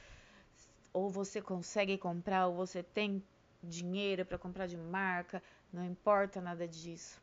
ou 0.93 1.09
você 1.09 1.41
consegue 1.41 1.97
comprar, 1.97 2.45
ou 2.45 2.55
você 2.55 2.83
tem 2.83 3.21
dinheiro 3.63 4.23
para 4.27 4.37
comprar 4.37 4.67
de 4.67 4.77
marca, 4.77 5.41
não 5.71 5.83
importa 5.83 6.39
nada 6.39 6.67
disso. 6.67 7.19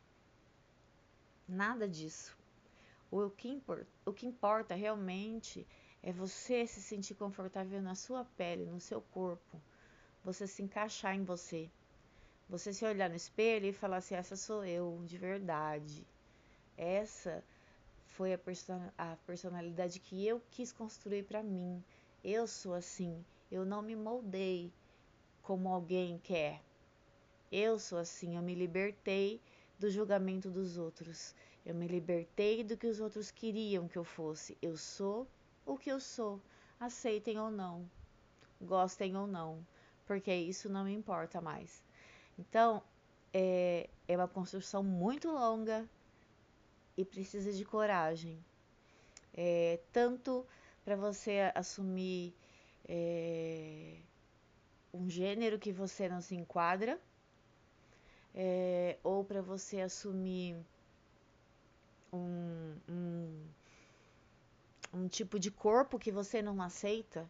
Nada 1.47 1.87
disso. 1.87 2.37
O 3.09 3.29
que, 3.29 3.47
import, 3.47 3.87
o 4.05 4.11
que 4.11 4.27
importa 4.27 4.75
realmente 4.75 5.65
é 6.03 6.11
você 6.11 6.67
se 6.67 6.81
sentir 6.81 7.15
confortável 7.15 7.81
na 7.81 7.95
sua 7.95 8.25
pele, 8.35 8.65
no 8.65 8.81
seu 8.81 8.99
corpo, 8.99 9.61
você 10.21 10.45
se 10.45 10.61
encaixar 10.61 11.15
em 11.15 11.23
você. 11.23 11.69
Você 12.49 12.73
se 12.73 12.83
olhar 12.83 13.09
no 13.09 13.15
espelho 13.15 13.67
e 13.67 13.71
falar 13.71 13.97
assim: 13.97 14.15
essa 14.15 14.35
sou 14.35 14.65
eu, 14.65 15.01
de 15.05 15.17
verdade. 15.17 16.05
Essa 16.75 17.41
foi 18.11 18.33
a, 18.33 18.37
person 18.37 18.79
a 18.97 19.15
personalidade 19.25 19.99
que 19.99 20.25
eu 20.27 20.41
quis 20.51 20.71
construir 20.71 21.23
para 21.23 21.41
mim. 21.41 21.83
Eu 22.23 22.45
sou 22.45 22.73
assim. 22.73 23.23
Eu 23.49 23.65
não 23.65 23.81
me 23.81 23.95
moldei 23.95 24.71
como 25.41 25.69
alguém 25.69 26.19
quer. 26.19 26.61
Eu 27.51 27.79
sou 27.79 27.97
assim. 27.97 28.35
Eu 28.35 28.41
me 28.41 28.53
libertei 28.53 29.41
do 29.79 29.89
julgamento 29.89 30.49
dos 30.49 30.77
outros. 30.77 31.33
Eu 31.65 31.73
me 31.73 31.87
libertei 31.87 32.63
do 32.63 32.75
que 32.75 32.87
os 32.87 32.99
outros 32.99 33.31
queriam 33.31 33.87
que 33.87 33.97
eu 33.97 34.03
fosse. 34.03 34.57
Eu 34.61 34.75
sou 34.77 35.27
o 35.65 35.77
que 35.77 35.89
eu 35.91 35.99
sou. 35.99 36.39
Aceitem 36.79 37.39
ou 37.39 37.49
não. 37.49 37.89
Gostem 38.59 39.15
ou 39.15 39.25
não. 39.25 39.65
Porque 40.05 40.33
isso 40.33 40.69
não 40.69 40.83
me 40.83 40.93
importa 40.93 41.39
mais. 41.39 41.81
Então, 42.37 42.83
é, 43.33 43.89
é 44.07 44.17
uma 44.17 44.27
construção 44.27 44.83
muito 44.83 45.31
longa 45.31 45.87
e 46.97 47.05
precisa 47.05 47.51
de 47.51 47.63
coragem. 47.65 48.43
É, 49.33 49.79
tanto 49.91 50.45
para 50.83 50.95
você 50.95 51.51
assumir 51.55 52.33
é, 52.87 53.95
um 54.93 55.09
gênero 55.09 55.57
que 55.57 55.71
você 55.71 56.09
não 56.09 56.21
se 56.21 56.35
enquadra, 56.35 56.99
é, 58.33 58.97
ou 59.03 59.23
para 59.23 59.41
você 59.41 59.81
assumir 59.81 60.55
um, 62.11 62.75
um, 62.89 63.45
um 64.93 65.07
tipo 65.07 65.39
de 65.39 65.49
corpo 65.49 65.99
que 65.99 66.11
você 66.11 66.41
não 66.41 66.61
aceita. 66.61 67.29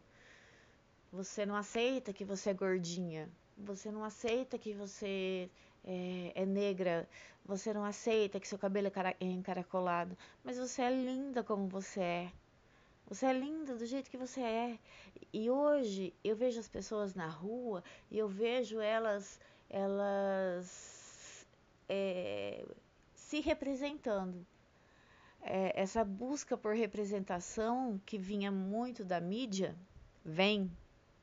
Você 1.12 1.44
não 1.44 1.54
aceita 1.54 2.12
que 2.12 2.24
você 2.24 2.50
é 2.50 2.54
gordinha, 2.54 3.28
você 3.56 3.90
não 3.90 4.02
aceita 4.02 4.58
que 4.58 4.72
você 4.72 5.50
é, 5.84 6.32
é, 6.34 6.46
negra, 6.46 7.08
você 7.44 7.72
não 7.72 7.84
aceita 7.84 8.38
que 8.38 8.48
seu 8.48 8.58
cabelo 8.58 8.88
é, 8.88 9.16
é 9.20 9.24
encaracolado, 9.24 10.16
mas 10.44 10.58
você 10.58 10.82
é 10.82 10.90
linda 10.90 11.42
como 11.42 11.68
você 11.68 12.00
é. 12.00 12.32
Você 13.08 13.26
é 13.26 13.32
linda 13.32 13.74
do 13.76 13.84
jeito 13.84 14.10
que 14.10 14.16
você 14.16 14.40
é. 14.40 14.78
E 15.32 15.50
hoje 15.50 16.14
eu 16.24 16.34
vejo 16.36 16.60
as 16.60 16.68
pessoas 16.68 17.14
na 17.14 17.26
rua 17.26 17.82
e 18.10 18.18
eu 18.18 18.28
vejo 18.28 18.80
elas, 18.80 19.40
elas 19.68 21.46
é, 21.88 22.64
se 23.14 23.40
representando. 23.40 24.46
É, 25.42 25.72
essa 25.80 26.04
busca 26.04 26.56
por 26.56 26.74
representação 26.74 28.00
que 28.06 28.16
vinha 28.16 28.52
muito 28.52 29.04
da 29.04 29.20
mídia, 29.20 29.76
vem 30.24 30.70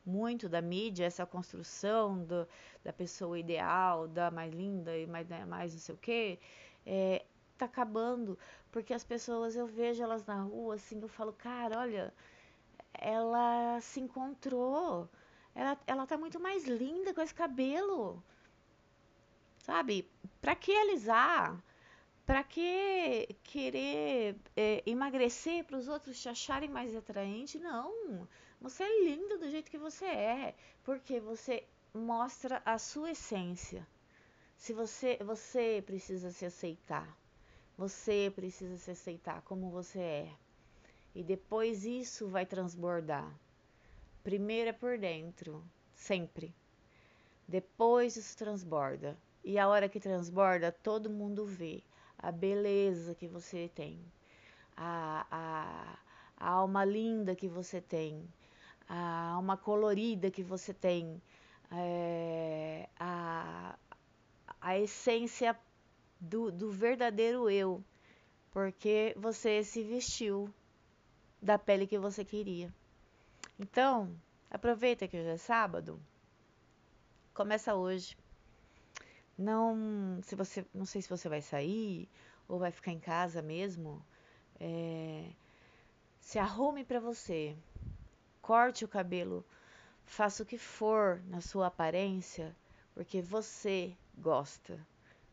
muito 0.10 0.50
da 0.50 0.62
mídia, 0.62 1.06
essa 1.06 1.26
construção 1.26 2.24
do, 2.26 2.48
da 2.84 2.91
pessoa 2.93 3.38
ideal, 3.39 4.08
da 4.08 4.32
mais 4.32 4.52
linda 4.54 4.98
e 4.98 5.06
mais, 5.08 5.28
né, 5.28 5.45
mais 5.45 5.74
não 5.74 5.80
sei 5.80 5.95
o 5.95 5.98
que, 5.98 6.39
é, 6.86 7.26
tá 7.58 7.65
acabando, 7.65 8.38
porque 8.72 8.93
as 8.93 9.04
pessoas, 9.04 9.56
eu 9.56 9.67
vejo 9.67 10.04
elas 10.04 10.26
na 10.26 10.41
rua, 10.43 10.76
assim, 10.76 11.00
eu 11.02 11.08
falo, 11.10 11.34
cara, 11.34 11.80
olha, 11.80 12.13
ela 12.93 13.80
se 13.82 14.00
encontrou, 14.00 15.10
ela, 15.56 15.78
ela 15.88 16.06
tá 16.08 16.17
muito 16.17 16.39
mais 16.39 16.65
linda 16.67 17.13
com 17.13 17.22
esse 17.22 17.34
cabelo, 17.34 18.24
sabe? 19.60 20.10
Pra 20.41 20.56
que 20.56 20.72
alisar? 20.76 21.63
Pra 22.26 22.43
que 22.43 23.28
querer 23.43 24.38
é, 24.56 24.84
emagrecer 24.86 25.65
para 25.65 25.78
os 25.78 25.88
outros 25.88 26.22
te 26.22 26.30
acharem 26.30 26.69
mais 26.69 26.95
atraente? 26.95 27.60
Não. 27.60 28.28
Você 28.62 28.84
é 28.84 29.04
linda 29.06 29.38
do 29.38 29.50
jeito 29.50 29.72
que 29.72 29.78
você 29.78 30.06
é, 30.06 30.56
porque 30.84 31.19
você 31.19 31.63
mostra 31.93 32.62
a 32.65 32.78
sua 32.78 33.12
essência. 33.12 33.88
Se 34.58 34.74
você 34.74 35.17
você 35.24 35.82
precisa 35.86 36.32
se 36.32 36.45
aceitar. 36.45 37.17
Você 37.78 38.32
precisa 38.36 38.78
se 38.78 38.91
aceitar 38.91 39.41
como 39.43 39.69
você 39.69 40.00
é. 40.00 40.32
E 41.15 41.24
depois 41.24 41.86
isso 41.86 42.28
vai 42.28 42.45
transbordar. 42.45 43.34
Primeiro 44.22 44.69
é 44.69 44.74
por 44.74 44.98
dentro, 44.98 45.63
sempre. 45.95 46.54
Depois 47.48 48.17
isso 48.17 48.38
transborda. 48.38 49.17
E 49.43 49.58
a 49.58 49.69
hora 49.69 49.88
que 49.88 50.00
transborda, 50.00 50.72
todo 50.72 51.10
mundo 51.10 51.45
vê 51.45 51.82
a 52.17 52.32
beleza 52.32 53.15
que 53.15 53.28
você 53.28 53.72
tem, 53.74 53.98
a, 54.76 55.26
a, 55.32 55.98
a 56.36 56.50
alma 56.50 56.84
linda 56.84 57.34
que 57.34 57.48
você 57.48 57.80
tem, 57.80 58.28
a 58.89 59.34
alma 59.34 59.56
colorida 59.56 60.32
que 60.32 60.41
você 60.41 60.73
tem, 60.73 61.21
é, 61.71 62.90
a, 63.00 63.77
a 64.60 64.79
essência 64.79 65.58
do, 66.19 66.52
do 66.52 66.71
verdadeiro 66.71 67.50
eu, 67.50 67.83
porque 68.52 69.13
você 69.15 69.63
se 69.63 69.83
vestiu 69.83 70.52
da 71.40 71.60
pele 71.60 71.85
que 71.85 72.00
você 72.00 72.25
queria. 72.25 72.73
Então, 73.60 74.12
aproveita 74.50 75.08
que 75.08 75.17
hoje 75.17 75.29
é 75.29 75.37
sábado, 75.37 76.02
começa 77.33 77.75
hoje. 77.75 78.17
Não, 79.37 80.19
se 80.23 80.35
você, 80.35 80.65
não 80.73 80.85
sei 80.85 81.02
se 81.02 81.10
você 81.10 81.29
vai 81.29 81.42
sair 81.42 82.10
ou 82.48 82.58
vai 82.58 82.71
ficar 82.71 82.92
em 82.92 83.00
casa 83.00 83.42
mesmo. 83.42 84.04
É, 84.60 85.29
se 86.19 86.37
arrume 86.37 86.83
para 86.83 87.00
você, 87.00 87.56
corte 88.50 88.83
o 88.83 88.87
cabelo, 88.87 89.45
faça 90.04 90.41
o 90.41 90.45
que 90.45 90.58
for 90.58 91.21
na 91.27 91.39
sua 91.39 91.67
aparência, 91.67 92.56
porque 92.95 93.21
você 93.21 93.95
gosta. 94.17 94.83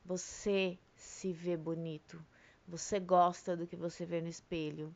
Você 0.04 0.78
se 0.94 1.32
vê 1.32 1.56
bonito. 1.56 2.22
Você 2.68 3.00
gosta 3.00 3.56
do 3.56 3.66
que 3.66 3.74
você 3.74 4.04
vê 4.04 4.20
no 4.20 4.28
espelho. 4.28 4.94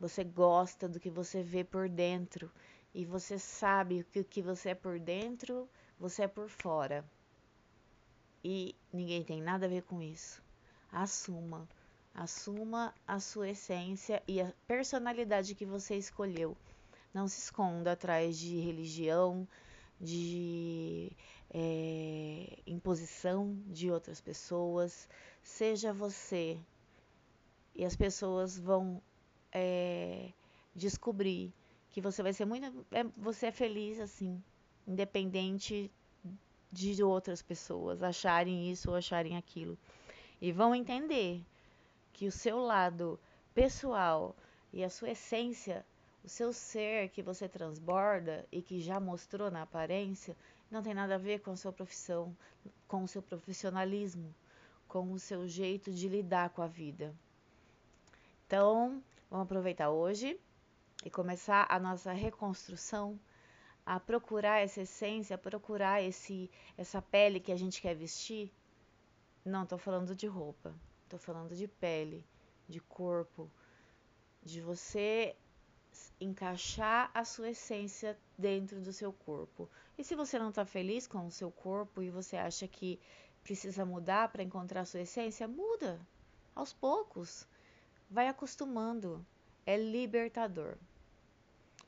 Você 0.00 0.24
gosta 0.24 0.88
do 0.88 0.98
que 0.98 1.10
você 1.10 1.42
vê 1.42 1.62
por 1.62 1.86
dentro. 1.86 2.50
E 2.94 3.04
você 3.04 3.38
sabe 3.38 4.04
que 4.10 4.20
o 4.20 4.24
que 4.24 4.40
você 4.40 4.70
é 4.70 4.74
por 4.74 4.98
dentro, 4.98 5.68
você 5.98 6.22
é 6.22 6.28
por 6.28 6.48
fora. 6.48 7.04
e 8.42 8.74
ninguém 8.90 9.22
tem 9.22 9.42
nada 9.42 9.66
a 9.66 9.68
ver 9.68 9.82
com 9.82 10.00
isso. 10.00 10.42
Assuma. 10.90 11.68
Assuma 12.14 12.94
a 13.06 13.20
sua 13.20 13.50
essência 13.50 14.22
e 14.26 14.40
a 14.40 14.50
personalidade 14.66 15.54
que 15.54 15.66
você 15.66 15.96
escolheu. 15.96 16.56
Não 17.12 17.26
se 17.26 17.40
esconda 17.40 17.92
atrás 17.92 18.38
de 18.38 18.58
religião, 18.60 19.46
de 20.00 21.12
é, 21.52 22.58
imposição 22.66 23.56
de 23.66 23.90
outras 23.90 24.20
pessoas. 24.20 25.08
Seja 25.42 25.92
você. 25.92 26.58
E 27.74 27.84
as 27.84 27.96
pessoas 27.96 28.58
vão 28.58 29.02
é, 29.52 30.32
descobrir 30.74 31.52
que 31.90 32.00
você 32.00 32.22
vai 32.22 32.32
ser 32.32 32.44
muito. 32.44 32.86
É, 32.92 33.04
você 33.16 33.46
é 33.46 33.52
feliz 33.52 33.98
assim, 34.00 34.42
independente 34.86 35.90
de 36.72 37.02
outras 37.02 37.42
pessoas 37.42 38.02
acharem 38.02 38.70
isso 38.70 38.90
ou 38.90 38.96
acharem 38.96 39.36
aquilo. 39.36 39.76
E 40.40 40.52
vão 40.52 40.74
entender 40.74 41.44
que 42.12 42.26
o 42.26 42.32
seu 42.32 42.58
lado 42.58 43.18
pessoal 43.54 44.36
e 44.72 44.84
a 44.84 44.90
sua 44.90 45.10
essência, 45.10 45.84
o 46.24 46.28
seu 46.28 46.52
ser 46.52 47.08
que 47.10 47.22
você 47.22 47.48
transborda 47.48 48.46
e 48.52 48.60
que 48.60 48.80
já 48.80 49.00
mostrou 49.00 49.50
na 49.50 49.62
aparência, 49.62 50.36
não 50.70 50.82
tem 50.82 50.94
nada 50.94 51.14
a 51.14 51.18
ver 51.18 51.40
com 51.40 51.50
a 51.50 51.56
sua 51.56 51.72
profissão, 51.72 52.36
com 52.86 53.02
o 53.02 53.08
seu 53.08 53.22
profissionalismo, 53.22 54.34
com 54.86 55.12
o 55.12 55.18
seu 55.18 55.48
jeito 55.48 55.90
de 55.92 56.08
lidar 56.08 56.50
com 56.50 56.62
a 56.62 56.66
vida. 56.66 57.14
Então, 58.46 59.02
vamos 59.30 59.44
aproveitar 59.44 59.90
hoje 59.90 60.38
e 61.04 61.10
começar 61.10 61.66
a 61.68 61.78
nossa 61.78 62.12
reconstrução, 62.12 63.18
a 63.86 63.98
procurar 63.98 64.58
essa 64.58 64.82
essência, 64.82 65.34
a 65.34 65.38
procurar 65.38 66.02
esse 66.02 66.50
essa 66.76 67.00
pele 67.00 67.40
que 67.40 67.52
a 67.52 67.56
gente 67.56 67.80
quer 67.80 67.94
vestir. 67.94 68.52
Não 69.44 69.62
estou 69.62 69.78
falando 69.78 70.14
de 70.14 70.26
roupa, 70.26 70.74
estou 71.04 71.18
falando 71.18 71.54
de 71.56 71.66
pele, 71.66 72.24
de 72.68 72.80
corpo, 72.80 73.50
de 74.42 74.60
você 74.60 75.34
encaixar 76.20 77.10
a 77.14 77.24
sua 77.24 77.50
essência 77.50 78.16
dentro 78.36 78.80
do 78.80 78.92
seu 78.92 79.12
corpo. 79.12 79.68
E 79.96 80.04
se 80.04 80.14
você 80.14 80.38
não 80.38 80.50
está 80.50 80.64
feliz 80.64 81.06
com 81.06 81.26
o 81.26 81.30
seu 81.30 81.50
corpo 81.50 82.02
e 82.02 82.10
você 82.10 82.36
acha 82.36 82.68
que 82.68 83.00
precisa 83.42 83.84
mudar 83.84 84.28
para 84.28 84.42
encontrar 84.42 84.82
a 84.82 84.84
sua 84.84 85.00
essência, 85.00 85.48
muda 85.48 86.00
aos 86.54 86.72
poucos. 86.72 87.46
Vai 88.10 88.28
acostumando. 88.28 89.24
É 89.66 89.76
libertador. 89.76 90.76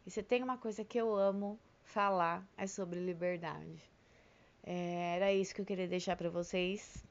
E 0.07 0.11
se 0.11 0.23
tem 0.23 0.43
uma 0.43 0.59
coisa 0.59 0.85
que 0.85 0.99
eu 0.99 1.15
amo 1.15 1.59
falar 1.85 2.47
é 2.57 2.67
sobre 2.67 3.01
liberdade. 3.01 3.83
É, 4.65 5.17
era 5.17 5.33
isso 5.33 5.55
que 5.55 5.61
eu 5.61 5.67
queria 5.67 5.89
deixar 5.89 6.17
para 6.17 6.31
vocês. 6.31 7.05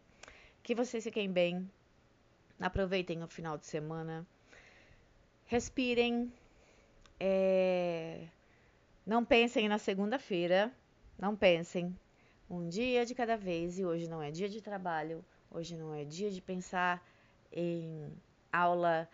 Que 0.64 0.74
vocês 0.74 1.04
fiquem 1.04 1.32
bem. 1.32 1.70
Aproveitem 2.60 3.24
o 3.24 3.28
final 3.28 3.58
de 3.58 3.66
semana. 3.66 4.26
Respirem. 5.46 6.32
É, 7.24 8.28
não 9.06 9.24
pensem 9.24 9.70
na 9.70 9.78
segunda-feira. 9.78 10.74
Não 11.20 11.36
pensem. 11.36 11.96
Um 12.50 12.68
dia 12.68 13.06
de 13.06 13.14
cada 13.14 13.38
vez. 13.38 13.78
E 13.78 13.86
hoje 13.86 14.10
não 14.10 14.24
é 14.24 14.32
dia 14.32 14.50
de 14.50 14.60
trabalho. 14.60 15.24
Hoje 15.52 15.78
não 15.78 15.94
é 15.94 16.04
dia 16.04 16.32
de 16.32 16.42
pensar 16.42 17.00
em 17.52 18.12
aula, 18.52 19.08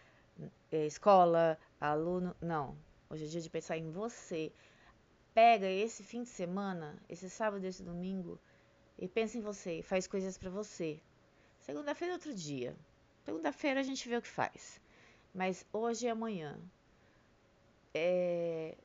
é, 0.71 0.85
escola, 0.85 1.57
aluno. 1.81 2.33
Não. 2.39 2.77
Hoje 3.09 3.25
é 3.25 3.27
dia 3.27 3.41
de 3.41 3.49
pensar 3.49 3.77
em 3.77 3.91
você. 3.91 4.53
Pega 5.33 5.67
esse 5.67 6.01
fim 6.01 6.23
de 6.23 6.29
semana, 6.29 6.97
esse 7.09 7.29
sábado 7.29 7.65
esse 7.65 7.83
domingo, 7.83 8.39
e 8.97 9.05
pensa 9.07 9.37
em 9.37 9.41
você, 9.41 9.81
faz 9.83 10.07
coisas 10.07 10.37
para 10.37 10.49
você. 10.49 10.99
Segunda-feira 11.59 12.13
é 12.13 12.15
outro 12.15 12.33
dia. 12.33 12.73
Segunda-feira 13.25 13.81
a 13.81 13.83
gente 13.83 14.07
vê 14.07 14.15
o 14.15 14.21
que 14.21 14.29
faz. 14.29 14.81
Mas 15.35 15.65
hoje 15.73 16.05
e 16.05 16.09
amanhã. 16.09 16.57
É... 17.97 18.77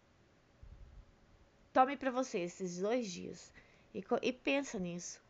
Tome 1.72 1.96
para 1.96 2.10
você 2.10 2.40
esses 2.40 2.78
dois 2.78 3.10
dias 3.10 3.52
e, 3.94 4.04
e 4.22 4.32
pensa 4.32 4.78
nisso. 4.78 5.20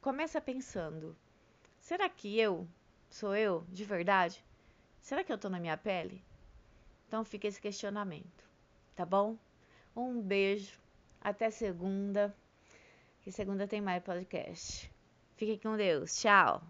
Começa 0.00 0.40
pensando: 0.40 1.16
será 1.80 2.08
que 2.08 2.38
eu 2.38 2.66
sou 3.08 3.34
eu 3.34 3.64
de 3.68 3.84
verdade? 3.84 4.44
Será 5.00 5.24
que 5.24 5.32
eu 5.32 5.38
tô 5.38 5.48
na 5.48 5.60
minha 5.60 5.76
pele? 5.76 6.22
Então 7.08 7.24
fica 7.24 7.48
esse 7.48 7.60
questionamento, 7.60 8.44
tá 8.94 9.04
bom? 9.04 9.36
Um 9.96 10.20
beijo, 10.20 10.78
até 11.20 11.50
segunda. 11.50 12.34
Que 13.22 13.32
segunda 13.32 13.66
tem 13.66 13.80
mais 13.80 14.02
podcast. 14.02 14.90
Fique 15.36 15.58
com 15.58 15.76
Deus. 15.76 16.14
Tchau. 16.20 16.62